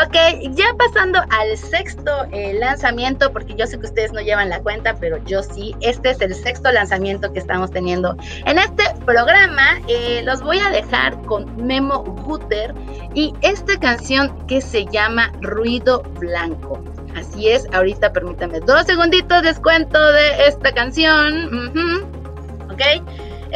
Ok, 0.06 0.16
ya 0.50 0.66
pasando 0.78 1.20
al 1.30 1.56
sexto 1.56 2.24
eh, 2.32 2.54
lanzamiento, 2.54 3.32
porque 3.32 3.54
yo 3.54 3.66
sé 3.66 3.78
que 3.78 3.86
ustedes 3.86 4.12
no 4.12 4.20
llevan 4.20 4.48
la 4.48 4.60
cuenta, 4.60 4.94
pero 4.94 5.22
yo 5.24 5.42
sí, 5.42 5.74
este 5.80 6.10
es 6.10 6.20
el 6.20 6.34
sexto 6.34 6.70
lanzamiento 6.72 7.32
que 7.32 7.38
estamos 7.38 7.70
teniendo 7.70 8.16
en 8.46 8.58
este 8.58 8.84
programa. 9.04 9.80
Eh, 9.88 10.22
los 10.24 10.42
voy 10.42 10.58
a 10.58 10.70
dejar 10.70 11.20
con 11.22 11.44
Memo 11.64 12.02
Guter 12.02 12.74
y 13.14 13.32
esta 13.42 13.78
canción 13.78 14.46
que 14.46 14.60
se 14.60 14.84
llama 14.86 15.32
Ruido 15.40 16.02
Blanco. 16.18 16.82
Así 17.16 17.48
es, 17.48 17.66
ahorita 17.72 18.12
permítame 18.12 18.60
dos 18.60 18.84
segunditos 18.86 19.42
descuento 19.42 20.00
de 20.12 20.46
esta 20.46 20.72
canción. 20.72 21.72
Ok. 22.70 22.82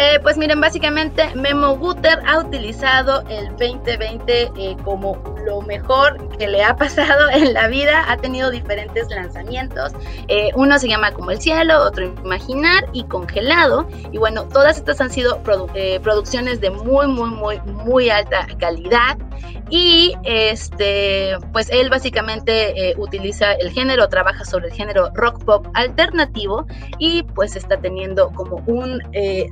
Eh, 0.00 0.20
pues 0.22 0.38
miren, 0.38 0.61
básicamente 0.61 1.28
Memo 1.34 1.76
Guter 1.76 2.20
ha 2.24 2.38
utilizado 2.38 3.24
el 3.28 3.48
2020 3.56 4.52
eh, 4.56 4.76
como 4.84 5.20
lo 5.48 5.62
mejor 5.62 6.28
que 6.38 6.46
le 6.46 6.62
ha 6.62 6.76
pasado 6.76 7.30
en 7.32 7.54
la 7.54 7.68
vida. 7.68 8.04
Ha 8.08 8.16
tenido 8.18 8.50
diferentes 8.50 9.08
lanzamientos. 9.11 9.92
Eh, 10.28 10.50
uno 10.54 10.78
se 10.78 10.88
llama 10.88 11.12
Como 11.12 11.30
el 11.30 11.40
Cielo, 11.40 11.82
otro 11.82 12.04
Imaginar 12.04 12.88
y 12.92 13.04
Congelado. 13.04 13.88
Y 14.12 14.18
bueno, 14.18 14.44
todas 14.48 14.76
estas 14.76 15.00
han 15.00 15.11
sido 15.11 15.42
producciones 15.42 16.61
de 16.61 16.70
muy, 16.70 17.08
muy, 17.08 17.30
muy, 17.30 17.61
muy 17.61 18.11
alta 18.11 18.46
calidad. 18.61 19.18
Y 19.70 20.14
este, 20.24 21.37
pues 21.52 21.68
él 21.70 21.90
básicamente 21.90 22.94
utiliza 22.96 23.52
el 23.52 23.70
género, 23.70 24.08
trabaja 24.08 24.44
sobre 24.44 24.68
el 24.68 24.72
género 24.72 25.11
rock 25.14 25.44
pop 25.44 25.66
alternativo 25.74 26.66
y 26.98 27.22
pues 27.22 27.54
está 27.54 27.76
teniendo 27.76 28.30
como 28.30 28.62
un 28.66 29.00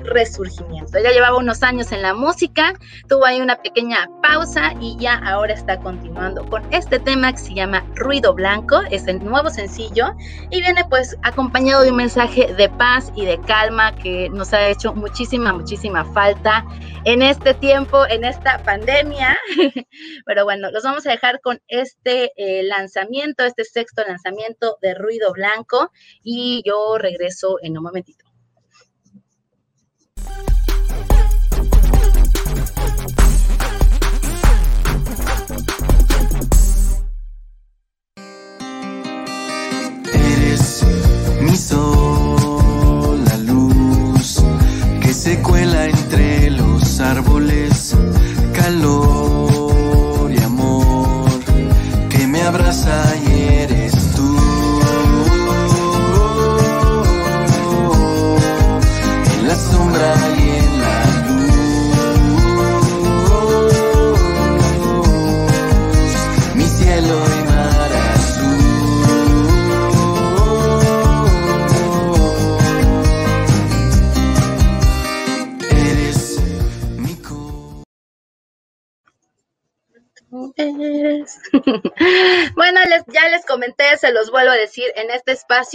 resumen 0.04 0.26
surgimiento. 0.36 0.98
Ella 0.98 1.10
llevaba 1.10 1.36
unos 1.36 1.62
años 1.62 1.92
en 1.92 2.02
la 2.02 2.14
música, 2.14 2.74
tuvo 3.08 3.24
ahí 3.24 3.40
una 3.40 3.56
pequeña 3.56 4.08
pausa 4.22 4.74
y 4.80 4.96
ya 4.98 5.14
ahora 5.24 5.54
está 5.54 5.78
continuando 5.86 6.44
con 6.50 6.64
este 6.74 6.98
tema 6.98 7.30
que 7.30 7.38
se 7.38 7.54
llama 7.54 7.86
Ruido 7.94 8.34
Blanco, 8.34 8.80
es 8.90 9.06
el 9.06 9.24
nuevo 9.24 9.50
sencillo 9.50 10.16
y 10.50 10.60
viene 10.60 10.84
pues 10.90 11.16
acompañado 11.22 11.84
de 11.84 11.90
un 11.90 11.96
mensaje 11.96 12.52
de 12.54 12.68
paz 12.68 13.12
y 13.14 13.24
de 13.24 13.40
calma 13.42 13.94
que 13.94 14.28
nos 14.30 14.52
ha 14.52 14.66
hecho 14.66 14.92
muchísima, 14.94 15.52
muchísima 15.52 16.04
falta 16.06 16.66
en 17.04 17.22
este 17.22 17.54
tiempo, 17.54 18.04
en 18.08 18.24
esta 18.24 18.60
pandemia. 18.64 19.38
Pero 20.26 20.42
bueno, 20.42 20.72
los 20.72 20.82
vamos 20.82 21.06
a 21.06 21.12
dejar 21.12 21.40
con 21.40 21.60
este 21.68 22.32
eh, 22.34 22.64
lanzamiento, 22.64 23.44
este 23.44 23.62
sexto 23.62 24.02
lanzamiento 24.02 24.78
de 24.82 24.92
Ruido 24.94 25.32
Blanco 25.34 25.92
y 26.24 26.64
yo 26.66 26.98
regreso 26.98 27.58
en 27.62 27.78
un 27.78 27.84
momentito. 27.84 28.25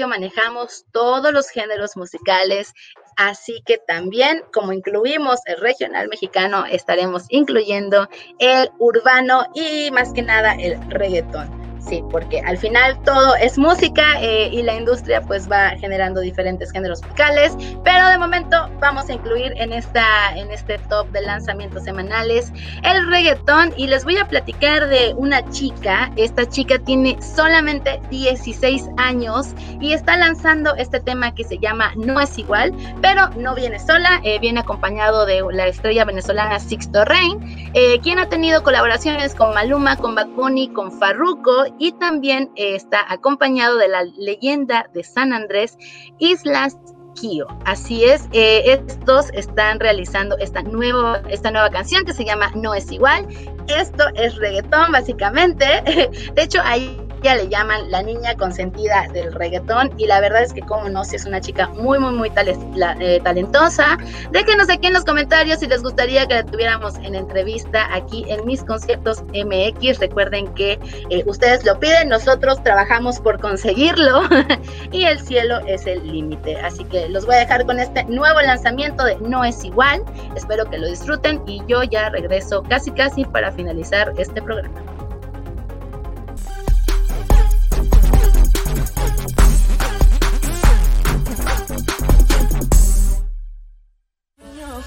Manejamos 0.08 0.86
todos 0.91 1.34
los 1.34 1.50
géneros 1.50 1.98
musicales, 1.98 2.74
así 3.17 3.62
que 3.65 3.78
también 3.78 4.44
como 4.54 4.74
incluimos 4.74 5.39
el 5.46 5.58
regional 5.58 6.08
mexicano, 6.08 6.65
estaremos 6.65 7.26
incluyendo 7.30 8.08
el 8.39 8.70
urbano 8.80 9.46
y 9.54 9.91
más 9.91 10.13
que 10.13 10.22
nada 10.22 10.54
el 10.54 10.80
reggaetón. 10.89 11.61
Sí, 11.88 12.04
porque 12.12 12.39
al 12.41 12.58
final 12.58 13.02
todo 13.04 13.36
es 13.36 13.58
música 13.58 14.22
eh, 14.22 14.50
y 14.52 14.62
la 14.62 14.76
industria 14.76 15.22
pues 15.22 15.50
va 15.52 15.72
generando 15.80 16.22
diferentes 16.22 16.72
géneros 16.72 17.02
musicales, 17.02 17.58
pero 17.84 18.08
de 18.08 18.17
momento 18.20 18.70
vamos 18.80 19.10
a 19.10 19.13
incluir 19.13 19.54
en, 19.58 19.74
esta, 19.74 20.06
en 20.36 20.52
este 20.52 20.78
top 20.89 21.10
de 21.10 21.22
lanzamientos 21.22 21.84
semanales 21.84 22.54
el 22.84 23.08
reggaetón 23.10 23.74
y 23.78 23.88
les 23.88 24.04
voy 24.04 24.17
a 24.17 24.28
platicar 24.28 24.89
de 24.89 25.13
una 25.17 25.48
chica, 25.50 26.12
esta 26.17 26.48
chica 26.48 26.78
tiene 26.78 27.17
solamente 27.22 28.00
16 28.12 28.89
años 28.98 29.48
y 29.80 29.94
está 29.94 30.17
lanzando 30.17 30.76
este 30.76 31.00
tema 31.00 31.34
que 31.34 31.44
se 31.44 31.58
llama 31.58 31.94
No 31.96 32.20
es 32.20 32.38
igual, 32.38 32.74
pero 33.02 33.30
no 33.38 33.56
viene 33.56 33.80
sola, 33.80 34.22
eh, 34.24 34.39
viene 34.39 34.60
acompañado 34.60 35.26
de 35.26 35.44
la 35.52 35.67
estrella 35.67 36.06
venezolana 36.06 36.60
Sixto 36.60 37.06
Rain, 37.06 37.39
eh, 37.74 38.00
quien 38.02 38.20
ha 38.20 38.30
tenido 38.30 38.62
colaboraciones 38.62 39.34
con 39.34 39.54
Maluma, 39.54 39.98
con 39.98 40.13
Bad 40.13 40.28
Bunny, 40.28 40.70
con 40.70 40.91
Farruko 40.91 41.70
y 41.79 41.91
también 41.93 42.51
eh, 42.55 42.75
está 42.75 43.05
acompañado 43.12 43.77
de 43.77 43.88
la 43.88 44.03
leyenda 44.03 44.89
de 44.93 45.03
San 45.03 45.34
Andrés, 45.34 45.77
Islas 46.19 46.77
Kio. 47.19 47.47
Así 47.65 48.05
es, 48.05 48.27
eh, 48.31 48.63
estos 48.65 49.29
están 49.34 49.79
realizando 49.79 50.38
esta, 50.38 50.62
nuevo, 50.62 51.15
esta 51.29 51.51
nueva 51.51 51.69
canción 51.69 52.05
que 52.05 52.13
se 52.13 52.25
llama 52.25 52.51
No 52.55 52.73
es 52.73 52.91
igual. 52.91 53.27
Esto 53.67 54.05
es 54.15 54.36
reggaetón, 54.36 54.91
básicamente. 54.91 55.65
De 56.36 56.43
hecho, 56.43 56.60
ahí 56.63 57.00
ya 57.21 57.36
le 57.36 57.47
llaman 57.47 57.89
la 57.91 58.01
niña 58.01 58.36
consentida 58.36 59.07
del 59.13 59.34
reggaetón 59.34 59.91
y 59.97 60.07
la 60.07 60.19
verdad 60.19 60.43
es 60.43 60.53
que 60.53 60.62
como 60.62 60.89
no, 60.89 61.03
si 61.03 61.15
es 61.15 61.25
una 61.25 61.41
chica 61.41 61.67
muy, 61.69 61.99
muy, 61.99 62.13
muy 62.13 62.31
eh, 62.36 63.19
talentosa. 63.23 63.97
Déjenos 64.31 64.69
aquí 64.69 64.88
en 64.88 64.93
los 64.93 65.05
comentarios 65.05 65.60
si 65.60 65.67
les 65.67 65.84
gustaría 65.84 66.27
que 66.27 66.36
la 66.36 66.45
tuviéramos 66.45 66.95
en 66.97 67.15
entrevista 67.15 67.93
aquí 67.93 68.25
en 68.27 68.45
mis 68.45 68.63
conciertos 68.63 69.23
MX. 69.34 69.99
Recuerden 69.99 70.53
que 70.53 70.79
eh, 71.10 71.23
ustedes 71.25 71.65
lo 71.65 71.79
piden, 71.79 72.10
nosotros 72.10 72.62
trabajamos 72.63 73.19
por 73.19 73.39
conseguirlo 73.39 74.23
y 74.91 75.05
el 75.05 75.19
cielo 75.19 75.60
es 75.67 75.86
el 75.86 76.05
límite. 76.05 76.57
Así 76.57 76.84
que 76.86 77.07
los 77.10 77.25
voy 77.25 77.36
a 77.36 77.39
dejar 77.39 77.65
con 77.65 77.79
este 77.79 78.03
nuevo 78.05 78.41
lanzamiento 78.41 79.03
de 79.03 79.17
No 79.17 79.43
es 79.43 79.63
igual. 79.63 80.03
Espero 80.36 80.65
que 80.65 80.77
lo 80.77 80.88
disfruten 80.88 81.41
y 81.45 81.62
yo 81.67 81.84
ya 81.84 82.10
regreso 82.10 82.63
casi 82.63 82.91
casi 82.91 83.25
para 83.25 83.51
finalizar 83.51 84.13
este 84.17 84.41
programa. 84.41 85.00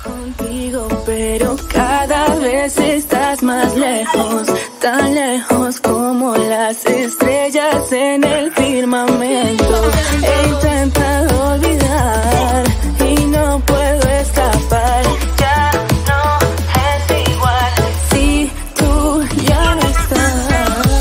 Contigo, 0.04 0.86
pero 1.06 1.56
cada 1.72 2.34
vez 2.36 2.76
estás 2.78 3.42
más 3.42 3.74
lejos, 3.74 4.46
tan 4.78 5.14
lejos 5.14 5.80
como 5.80 6.36
las 6.36 6.84
estrellas 6.84 7.90
en 7.90 8.22
el 8.22 8.52
firmamento. 8.52 9.90
He 10.22 10.48
intentado 10.48 11.52
olvidar 11.54 12.64
y 13.00 13.14
no 13.26 13.60
puedo 13.60 14.08
escapar. 14.10 15.04
Ya 15.38 15.70
no 16.08 16.38
es 16.90 17.30
igual 17.30 17.72
si 18.10 18.52
tú 18.74 19.24
ya 19.48 19.74
no 19.74 19.80
estás. 19.88 20.48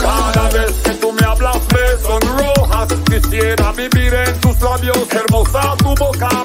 Cada 0.01 0.49
vez 0.49 0.71
que 0.83 0.91
tú 0.91 1.11
me 1.11 1.25
hablas 1.25 1.59
me 1.73 2.07
sonrojas, 2.07 2.87
quisiera 3.09 3.71
vivir 3.73 4.13
en 4.13 4.39
tus 4.39 4.61
labios 4.61 5.07
hermosa 5.11 5.75
tu 5.77 5.93
boca. 5.95 6.42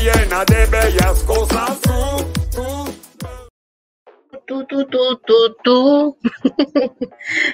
llena 0.00 0.44
de 0.44 0.66
bellas 0.66 1.22
cosas. 1.24 1.80
Tú, 2.50 2.88
tú, 4.46 4.64
tú, 4.66 4.86
tú, 4.86 5.20
tú, 5.26 5.56
tú. 5.64 6.18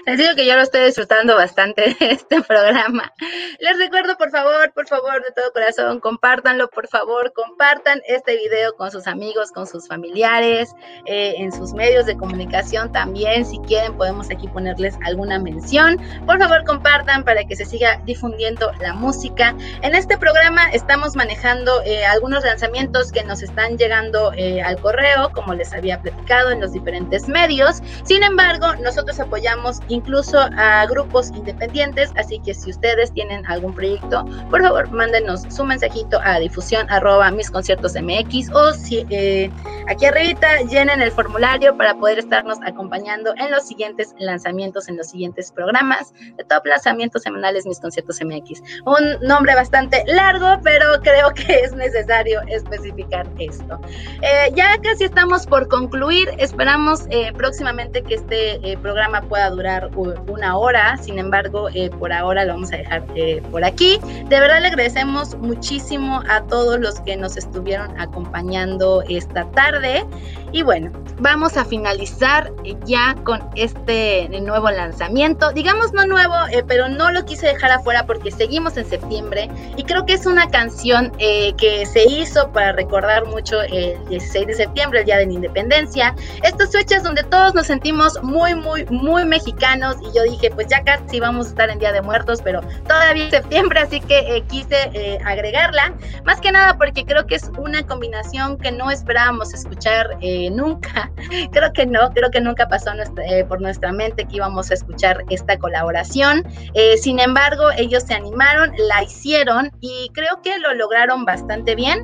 Les 0.07 0.18
digo 0.18 0.35
que 0.37 0.47
yo 0.47 0.55
lo 0.55 0.62
estoy 0.62 0.85
disfrutando 0.85 1.35
bastante 1.35 1.97
este 2.01 2.43
programa. 2.43 3.12
Les 3.59 3.77
recuerdo, 3.79 4.16
por 4.16 4.31
favor, 4.31 4.72
por 4.72 4.87
favor, 4.87 5.22
de 5.25 5.33
todo 5.33 5.53
corazón, 5.53 6.01
compártanlo, 6.01 6.68
por 6.68 6.87
favor, 6.89 7.33
compartan 7.33 8.01
este 8.07 8.37
video 8.37 8.77
con 8.77 8.91
sus 8.91 9.07
amigos, 9.07 9.51
con 9.51 9.66
sus 9.66 9.89
familiares, 9.89 10.75
eh, 11.07 11.35
en 11.39 11.51
sus 11.53 11.72
medios 11.72 12.07
de 12.07 12.16
comunicación 12.16 12.93
también. 12.93 13.45
Si 13.45 13.59
quieren, 13.61 13.97
podemos 13.97 14.31
aquí 14.31 14.47
ponerles 14.49 14.97
alguna 15.05 15.39
mención. 15.39 15.99
Por 16.27 16.39
favor, 16.39 16.64
compartan 16.64 17.25
para 17.25 17.45
que 17.45 17.57
se 17.57 17.64
siga 17.64 18.01
difundiendo 18.05 18.70
la 18.81 18.93
música. 18.93 19.57
En 19.83 19.95
este 19.95 20.16
programa 20.18 20.70
estamos 20.70 21.16
manejando 21.16 21.83
eh, 21.85 22.05
algunos 22.05 22.45
lanzamientos 22.45 23.11
que 23.11 23.25
nos 23.25 23.43
están 23.43 23.77
llegando 23.77 24.33
eh, 24.35 24.62
al 24.62 24.79
correo, 24.81 25.31
como 25.33 25.55
les 25.55 25.72
había 25.72 26.01
platicado 26.01 26.51
en 26.51 26.61
los 26.61 26.72
diferentes 26.72 27.29
medios. 27.29 27.83
Sin 28.05 28.22
embargo, 28.22 28.75
nosotros 28.77 29.18
apoyamos 29.18 29.64
incluso 29.89 30.39
a 30.39 30.87
grupos 30.87 31.31
independientes, 31.31 32.12
así 32.17 32.39
que 32.41 32.55
si 32.55 32.71
ustedes 32.71 33.12
tienen 33.12 33.45
algún 33.47 33.75
proyecto, 33.75 34.25
por 34.51 34.62
favor, 34.62 34.91
mándenos 34.91 35.43
su 35.49 35.65
mensajito 35.65 36.21
a 36.23 36.39
difusión 36.39 36.87
arroba 36.91 37.31
mis 37.31 37.51
conciertos 37.51 37.95
MX 37.95 38.51
o 38.53 38.73
si 38.73 39.07
eh, 39.11 39.51
aquí 39.89 40.07
arribita 40.07 40.62
llenen 40.62 41.03
el 41.03 41.11
formulario 41.11 41.76
para 41.76 41.95
poder 41.95 42.18
estarnos 42.18 42.59
acompañando 42.64 43.35
en 43.37 43.51
los 43.51 43.66
siguientes 43.66 44.14
lanzamientos, 44.18 44.89
en 44.89 44.97
los 44.97 45.09
siguientes 45.09 45.53
programas 45.53 46.12
de 46.37 46.45
top 46.45 46.66
lanzamientos 46.66 47.22
semanales 47.22 47.66
mis 47.66 47.80
conciertos 47.80 48.20
MX. 48.24 48.62
Un 48.87 49.26
nombre 49.26 49.55
bastante 49.55 50.03
largo, 50.07 50.61
pero 50.62 51.01
creo 51.03 51.32
que 51.35 51.61
es 51.61 51.72
necesario 51.72 52.41
especificar 52.49 53.26
esto. 53.39 53.78
Eh, 54.22 54.53
ya 54.55 54.78
casi 54.82 55.05
estamos 55.05 55.47
por 55.47 55.68
concluir, 55.68 56.30
esperamos 56.39 57.07
eh, 57.11 57.32
próximamente 57.37 58.03
que 58.03 58.14
este 58.14 58.78
programa 58.82 59.20
pueda 59.22 59.51
durar 59.51 59.91
una 59.97 60.57
hora, 60.57 60.97
sin 60.97 61.18
embargo, 61.18 61.68
por 61.99 62.12
ahora 62.12 62.45
lo 62.45 62.55
vamos 62.55 62.72
a 62.72 62.76
dejar 62.76 63.05
por 63.51 63.64
aquí. 63.64 63.99
De 64.28 64.41
verdad 64.41 64.61
le 64.61 64.68
agradecemos 64.68 65.37
muchísimo 65.37 66.22
a 66.28 66.43
todos 66.47 66.80
los 66.80 67.01
que 67.01 67.16
nos 67.16 67.37
estuvieron 67.37 67.99
acompañando 68.01 69.03
esta 69.09 69.51
tarde 69.51 69.74
tarde 69.75 70.07
y 70.55 70.63
bueno, 70.63 70.93
vamos 71.19 71.57
a 71.57 71.65
finalizar 71.65 72.53
ya 72.85 73.17
con 73.25 73.41
este 73.57 74.29
nuevo 74.41 74.71
lanzamiento. 74.71 75.51
Digamos 75.51 75.93
no 75.93 76.07
nuevo, 76.07 76.35
eh, 76.53 76.63
pero 76.65 76.89
no 76.89 77.11
lo 77.11 77.25
quise 77.25 77.49
dejar 77.49 77.73
afuera 77.73 78.07
porque 78.07 78.31
seguimos 78.31 78.77
en 78.77 78.87
septiembre 78.87 79.51
y 79.77 79.83
creo 79.83 80.07
que 80.07 80.13
es 80.13 80.27
una 80.27 80.49
canción 80.49 81.13
eh, 81.19 81.55
que 81.57 81.87
se 81.87 82.05
hizo 82.05 82.53
para 82.53 82.71
recordar 82.71 83.27
mucho 83.27 83.63
el 83.63 83.97
16 84.09 84.47
de 84.47 84.55
septiembre, 84.55 85.01
el 85.01 85.07
Día 85.07 85.19
de 85.19 85.27
la 85.27 85.33
Independencia. 85.33 86.15
Estas 86.45 86.71
fechas 86.71 87.03
donde 87.03 87.25
todos 87.25 87.53
nos 87.55 87.67
sentimos 87.67 88.23
muy, 88.23 88.55
muy, 88.55 88.85
muy 88.87 89.25
mexicanos 89.25 89.97
y 90.03 90.17
yo 90.17 90.23
dije, 90.23 90.51
pues 90.51 90.69
ya 90.69 90.85
casi 90.85 91.19
vamos 91.19 91.47
a 91.47 91.49
estar 91.51 91.71
en 91.71 91.81
Día 91.81 91.91
de 91.91 92.01
Muertos, 92.01 92.41
pero 92.43 92.61
todavía 92.87 93.25
es 93.25 93.31
septiembre, 93.31 93.81
así 93.81 94.01
que 94.01 94.19
eh, 94.19 94.45
quise 94.49 95.19
agregarla. 95.25 95.95
Más 96.25 96.41
que 96.41 96.53
nada 96.53 96.77
porque 96.77 97.05
creo 97.05 97.27
que 97.27 97.35
es 97.35 97.51
una 97.59 97.85
combinación 97.85 98.57
que 98.59 98.71
no 98.71 98.91
esperábamos 98.91 99.53
escuchar 99.53 100.17
nunca. 100.51 101.11
Creo 101.53 101.73
que 101.73 101.87
no, 101.87 102.11
creo 102.11 102.31
que 102.31 102.41
nunca 102.41 102.69
pasó 102.69 102.91
eh, 103.27 103.45
por 103.45 103.61
nuestra 103.61 103.93
mente 103.93 104.25
que 104.25 104.37
íbamos 104.37 104.71
a 104.71 104.75
escuchar 104.75 105.25
esta 105.31 105.59
colaboración. 105.59 106.45
Eh, 106.75 106.97
sin 106.97 107.19
embargo, 107.19 107.71
ellos 107.77 108.05
se 108.05 108.15
animaron, 108.15 108.73
la 108.77 109.03
hicieron 109.03 109.71
y 109.81 110.11
creo 110.13 110.43
que 110.43 110.59
lo 110.59 110.75
lograron 110.75 111.25
bastante 111.25 111.75
bien. 111.75 112.03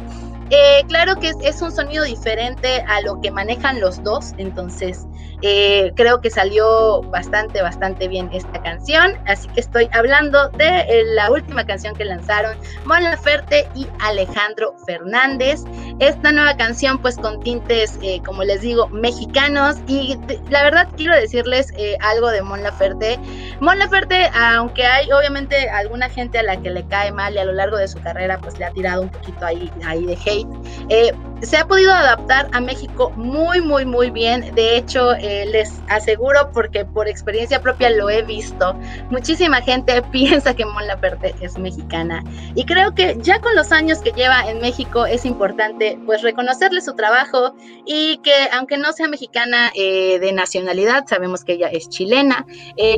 Eh, 0.53 0.83
claro 0.89 1.15
que 1.15 1.33
es, 1.45 1.63
un 1.63 1.71
sonido 1.71 2.03
diferente 2.03 2.85
a 2.89 3.01
lo 3.03 3.21
que 3.21 3.31
manejan 3.31 3.81
los 3.81 4.03
dos, 4.03 4.33
entonces 4.37 5.07
creo 5.41 6.21
que 6.21 6.29
salió 6.29 7.01
bastante, 7.03 7.63
bastante 7.63 8.09
bien 8.09 8.29
esta 8.33 8.61
canción. 8.61 9.13
Así 9.27 9.49
que 9.49 9.61
estoy 9.61 9.89
hablando 9.93 10.49
de 10.51 11.05
la 11.15 11.31
última 11.31 11.65
canción 11.65 11.95
que 11.95 12.05
lanzaron 12.05 12.59
Mon 12.85 13.03
Laferte 13.05 13.69
y 13.77 13.87
Alejandro 14.01 14.75
Fernández. 14.87 15.63
Esta 16.01 16.33
nueva 16.33 16.57
canción, 16.57 16.99
pues 16.99 17.17
con 17.17 17.41
tintes, 17.43 17.99
como 18.25 18.43
les 18.43 18.63
digo, 18.63 18.89
mexicanos. 18.89 19.77
Y 19.87 20.19
la 20.49 20.63
verdad 20.63 20.89
quiero 20.97 21.15
decirles 21.15 21.73
algo 22.01 22.31
de 22.31 22.43
Mon 22.43 22.63
Laferte. 22.63 23.19
Mon 23.61 23.79
Laferte, 23.79 24.31
aunque 24.35 24.85
hay 24.87 25.11
obviamente 25.13 25.69
alguna 25.69 26.09
gente 26.09 26.39
a 26.39 26.43
la 26.43 26.57
que 26.61 26.71
le 26.71 26.87
cae 26.87 27.13
mal 27.13 27.35
y 27.35 27.39
a 27.39 27.45
lo 27.45 27.53
largo 27.53 27.77
de 27.77 27.87
su 27.87 28.01
carrera, 28.01 28.39
pues 28.39 28.59
le 28.59 28.65
ha 28.65 28.71
tirado 28.71 29.03
un 29.03 29.11
poquito 29.11 29.45
ahí, 29.45 29.71
ahí 29.85 30.05
de 30.07 30.15
hate 30.15 30.49
eh, 30.89 31.13
se 31.43 31.57
ha 31.57 31.67
podido 31.67 31.93
adaptar 31.93 32.49
a 32.53 32.61
México 32.61 33.11
muy, 33.17 33.61
muy, 33.61 33.85
muy 33.85 34.11
bien. 34.11 34.55
De 34.55 34.77
hecho, 34.77 35.15
eh, 35.15 35.47
les 35.47 35.81
aseguro, 35.89 36.51
porque 36.53 36.85
por 36.85 37.09
experiencia 37.09 37.61
propia 37.61 37.91
lo 37.91 38.11
he 38.11 38.23
visto, 38.23 38.75
muchísima 39.11 39.61
gente 39.63 40.03
piensa 40.13 40.55
que 40.55 40.65
Mon 40.65 40.87
Laferte 40.87 41.35
es 41.41 41.59
mexicana. 41.59 42.23
Y 42.55 42.65
creo 42.65 42.95
que 42.95 43.17
ya 43.21 43.41
con 43.41 43.55
los 43.55 43.73
años 43.73 43.99
que 43.99 44.13
lleva 44.13 44.49
en 44.51 44.61
México 44.61 45.07
es 45.07 45.25
importante 45.25 45.99
pues 46.07 46.23
reconocerle 46.23 46.81
su 46.81 46.95
trabajo 46.95 47.55
y 47.87 48.19
que 48.19 48.35
aunque 48.53 48.79
no 48.79 48.93
sea 48.93 49.09
mexicana 49.09 49.71
eh, 49.75 50.19
de 50.19 50.33
nacionalidad, 50.33 51.07
sabemos 51.07 51.45
que 51.45 51.55
ella 51.55 51.69
es 51.69 51.89
chilena, 51.89 52.47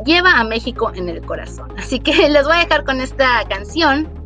lleva 0.04 0.38
a 0.38 0.44
México 0.44 0.92
en 0.94 1.08
el 1.08 1.24
corazón. 1.24 1.72
Así 1.78 2.00
que 2.00 2.12
les 2.28 2.44
voy 2.44 2.56
a 2.56 2.60
dejar 2.60 2.84
con 2.84 3.00
esta 3.00 3.44
canción 3.48 4.21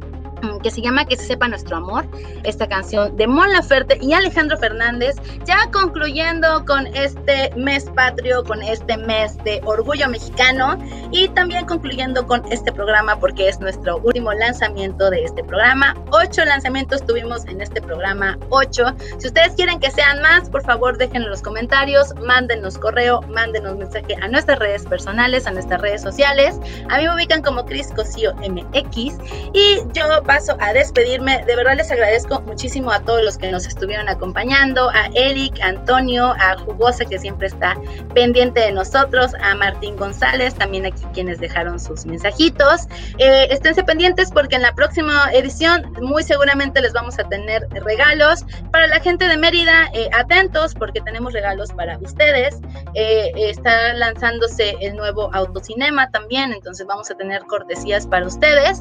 que 0.62 0.70
se 0.70 0.80
llama 0.80 1.04
Que 1.04 1.16
se 1.16 1.26
sepa 1.26 1.48
nuestro 1.48 1.76
amor, 1.76 2.06
esta 2.44 2.66
canción 2.66 3.16
de 3.16 3.26
Mon 3.26 3.50
Laferte 3.52 3.98
y 4.00 4.12
Alejandro 4.12 4.56
Fernández, 4.58 5.16
ya 5.44 5.58
concluyendo 5.72 6.64
con 6.64 6.86
este 6.88 7.52
mes 7.56 7.84
patrio, 7.94 8.44
con 8.44 8.62
este 8.62 8.96
mes 8.96 9.36
de 9.44 9.60
orgullo 9.64 10.08
mexicano 10.08 10.78
y 11.10 11.28
también 11.28 11.66
concluyendo 11.66 12.26
con 12.26 12.42
este 12.50 12.72
programa 12.72 13.18
porque 13.18 13.48
es 13.48 13.60
nuestro 13.60 13.98
último 13.98 14.32
lanzamiento 14.32 15.10
de 15.10 15.24
este 15.24 15.42
programa. 15.44 15.94
Ocho 16.10 16.44
lanzamientos 16.44 17.04
tuvimos 17.04 17.44
en 17.46 17.60
este 17.60 17.80
programa, 17.80 18.38
ocho. 18.50 18.84
Si 19.18 19.28
ustedes 19.28 19.54
quieren 19.54 19.80
que 19.80 19.90
sean 19.90 20.20
más, 20.22 20.48
por 20.50 20.62
favor 20.62 20.96
déjenlo 20.98 21.26
en 21.26 21.30
los 21.30 21.42
comentarios, 21.42 22.14
mándenos 22.24 22.78
correo, 22.78 23.20
mándenos 23.22 23.76
mensaje 23.76 24.14
a 24.20 24.28
nuestras 24.28 24.58
redes 24.58 24.84
personales, 24.84 25.46
a 25.46 25.50
nuestras 25.50 25.80
redes 25.80 26.02
sociales. 26.02 26.58
A 26.88 26.98
mí 26.98 27.04
me 27.04 27.14
ubican 27.14 27.42
como 27.42 27.64
Cris 27.64 27.88
Cosío 27.94 28.34
MX 28.36 29.18
y 29.52 29.78
yo 29.92 30.22
paso 30.26 30.56
a 30.60 30.72
despedirme. 30.72 31.44
De 31.46 31.56
verdad 31.56 31.76
les 31.76 31.90
agradezco 31.90 32.40
muchísimo 32.42 32.90
a 32.90 33.00
todos 33.00 33.22
los 33.22 33.38
que 33.38 33.50
nos 33.50 33.66
estuvieron 33.66 34.08
acompañando, 34.08 34.90
a 34.90 35.06
Eric, 35.14 35.60
a 35.62 35.68
Antonio, 35.68 36.34
a 36.38 36.56
Jugosa 36.58 37.04
que 37.04 37.18
siempre 37.18 37.46
está 37.46 37.76
pendiente 38.14 38.60
de 38.60 38.72
nosotros, 38.72 39.32
a 39.40 39.54
Martín 39.54 39.96
González, 39.96 40.54
también 40.54 40.86
aquí 40.86 41.02
quienes 41.14 41.38
dejaron 41.38 41.78
sus 41.78 42.04
mensajitos. 42.06 42.86
Eh, 43.18 43.46
esténse 43.50 43.84
pendientes 43.84 44.30
porque 44.30 44.56
en 44.56 44.62
la 44.62 44.74
próxima 44.74 45.30
edición 45.32 45.92
muy 46.00 46.22
seguramente 46.22 46.80
les 46.80 46.92
vamos 46.92 47.18
a 47.18 47.24
tener 47.28 47.66
regalos. 47.70 48.44
Para 48.72 48.86
la 48.88 49.00
gente 49.00 49.28
de 49.28 49.36
Mérida, 49.36 49.88
eh, 49.94 50.08
atentos 50.12 50.74
porque 50.74 51.00
tenemos 51.00 51.32
regalos 51.32 51.72
para 51.72 51.98
ustedes. 51.98 52.58
Eh, 52.94 53.30
está 53.36 53.94
lanzándose 53.94 54.76
el 54.80 54.96
nuevo 54.96 55.30
autocinema 55.32 56.10
también, 56.10 56.52
entonces 56.52 56.86
vamos 56.86 57.10
a 57.10 57.14
tener 57.14 57.42
cortesías 57.42 58.06
para 58.06 58.26
ustedes. 58.26 58.80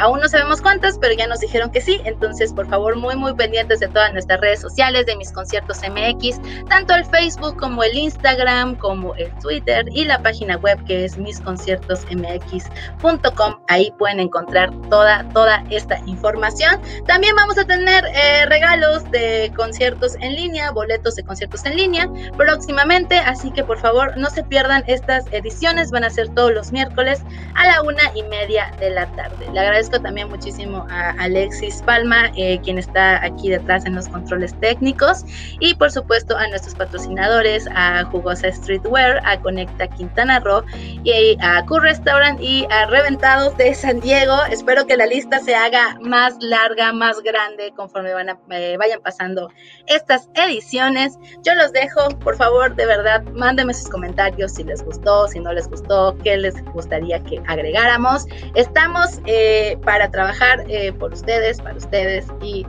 aún 0.00 0.20
no 0.20 0.28
sabemos 0.28 0.60
cuántas 0.62 0.85
pero 1.00 1.14
ya 1.14 1.26
nos 1.26 1.40
dijeron 1.40 1.70
que 1.70 1.80
sí. 1.80 1.98
Entonces, 2.04 2.52
por 2.52 2.68
favor, 2.68 2.96
muy, 2.96 3.16
muy 3.16 3.32
pendientes 3.34 3.80
de 3.80 3.88
todas 3.88 4.12
nuestras 4.12 4.38
redes 4.40 4.60
sociales, 4.60 5.06
de 5.06 5.16
mis 5.16 5.32
conciertos 5.32 5.80
MX, 5.80 6.38
tanto 6.68 6.94
el 6.94 7.04
Facebook 7.06 7.56
como 7.56 7.82
el 7.82 7.96
Instagram, 7.96 8.76
como 8.76 9.16
el 9.16 9.32
Twitter 9.40 9.86
y 9.90 10.04
la 10.04 10.22
página 10.22 10.56
web 10.58 10.78
que 10.84 11.04
es 11.04 11.18
misconciertosmx.com. 11.18 13.56
Ahí 13.68 13.92
pueden 13.98 14.20
encontrar 14.20 14.70
toda, 14.88 15.28
toda 15.30 15.64
esta 15.70 15.98
información. 16.06 16.80
También 17.06 17.34
vamos 17.36 17.58
a 17.58 17.64
tener 17.64 18.04
eh, 18.06 18.46
regalos 18.46 19.10
de 19.10 19.52
conciertos 19.56 20.14
en 20.20 20.34
línea, 20.34 20.70
boletos 20.70 21.16
de 21.16 21.24
conciertos 21.24 21.66
en 21.66 21.76
línea 21.76 22.08
próximamente. 22.36 23.18
Así 23.18 23.50
que, 23.50 23.64
por 23.64 23.78
favor, 23.78 24.16
no 24.16 24.30
se 24.30 24.44
pierdan 24.44 24.84
estas 24.86 25.24
ediciones. 25.32 25.90
Van 25.90 26.04
a 26.04 26.10
ser 26.10 26.28
todos 26.28 26.52
los 26.52 26.70
miércoles 26.72 27.22
a 27.54 27.66
la 27.66 27.82
una 27.82 28.02
y 28.14 28.22
media 28.24 28.70
de 28.78 28.90
la 28.90 29.06
tarde. 29.12 29.46
Le 29.52 29.60
agradezco 29.60 30.00
también 30.00 30.28
muchísimo 30.28 30.75
a 30.90 31.10
Alexis 31.18 31.82
Palma, 31.82 32.30
eh, 32.36 32.60
quien 32.62 32.78
está 32.78 33.24
aquí 33.24 33.50
detrás 33.50 33.86
en 33.86 33.94
los 33.94 34.08
controles 34.08 34.58
técnicos, 34.60 35.24
y 35.60 35.74
por 35.74 35.90
supuesto 35.90 36.36
a 36.36 36.46
nuestros 36.48 36.74
patrocinadores, 36.74 37.68
a 37.74 38.04
Jugosa 38.04 38.50
Streetwear, 38.50 39.20
a 39.24 39.40
Conecta 39.40 39.86
Quintana 39.88 40.40
Roo, 40.40 40.62
y 41.04 41.36
a 41.40 41.64
Cool 41.66 41.82
Restaurant 41.82 42.40
y 42.40 42.66
a 42.70 42.86
Reventados 42.86 43.56
de 43.56 43.74
San 43.74 44.00
Diego. 44.00 44.36
Espero 44.50 44.86
que 44.86 44.96
la 44.96 45.06
lista 45.06 45.38
se 45.38 45.54
haga 45.54 45.98
más 46.00 46.36
larga, 46.40 46.92
más 46.92 47.20
grande 47.22 47.72
conforme 47.76 48.10
eh, 48.50 48.76
vayan 48.78 49.00
pasando 49.00 49.50
estas 49.86 50.28
ediciones. 50.34 51.18
Yo 51.42 51.54
los 51.54 51.72
dejo, 51.72 52.08
por 52.20 52.36
favor, 52.36 52.74
de 52.74 52.86
verdad, 52.86 53.22
mándenme 53.34 53.74
sus 53.74 53.88
comentarios 53.88 54.52
si 54.52 54.64
les 54.64 54.82
gustó, 54.82 55.28
si 55.28 55.40
no 55.40 55.52
les 55.52 55.68
gustó, 55.68 56.16
qué 56.22 56.36
les 56.36 56.62
gustaría 56.72 57.22
que 57.24 57.40
agregáramos. 57.46 58.26
Estamos 58.54 59.20
eh, 59.26 59.78
para 59.84 60.10
trabajar 60.10 60.65
eh, 60.68 60.92
por 60.92 61.12
ustedes, 61.12 61.60
para 61.60 61.76
ustedes 61.76 62.26
y 62.42 62.66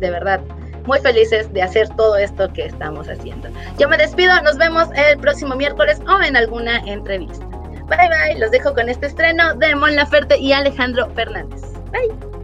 de 0.00 0.10
verdad 0.10 0.40
muy 0.86 1.00
felices 1.00 1.52
de 1.52 1.62
hacer 1.62 1.88
todo 1.96 2.16
esto 2.16 2.52
que 2.52 2.66
estamos 2.66 3.08
haciendo. 3.08 3.48
Yo 3.78 3.88
me 3.88 3.96
despido, 3.96 4.40
nos 4.42 4.56
vemos 4.56 4.88
el 4.94 5.18
próximo 5.18 5.56
miércoles 5.56 6.00
o 6.08 6.22
en 6.22 6.36
alguna 6.36 6.78
entrevista. 6.80 7.44
Bye 7.88 8.08
bye, 8.08 8.38
los 8.38 8.50
dejo 8.50 8.74
con 8.74 8.88
este 8.88 9.06
estreno 9.06 9.54
de 9.54 9.74
Mon 9.74 9.94
Laferte 9.94 10.38
y 10.38 10.52
Alejandro 10.52 11.08
Fernández. 11.14 11.62
Bye. 11.92 12.35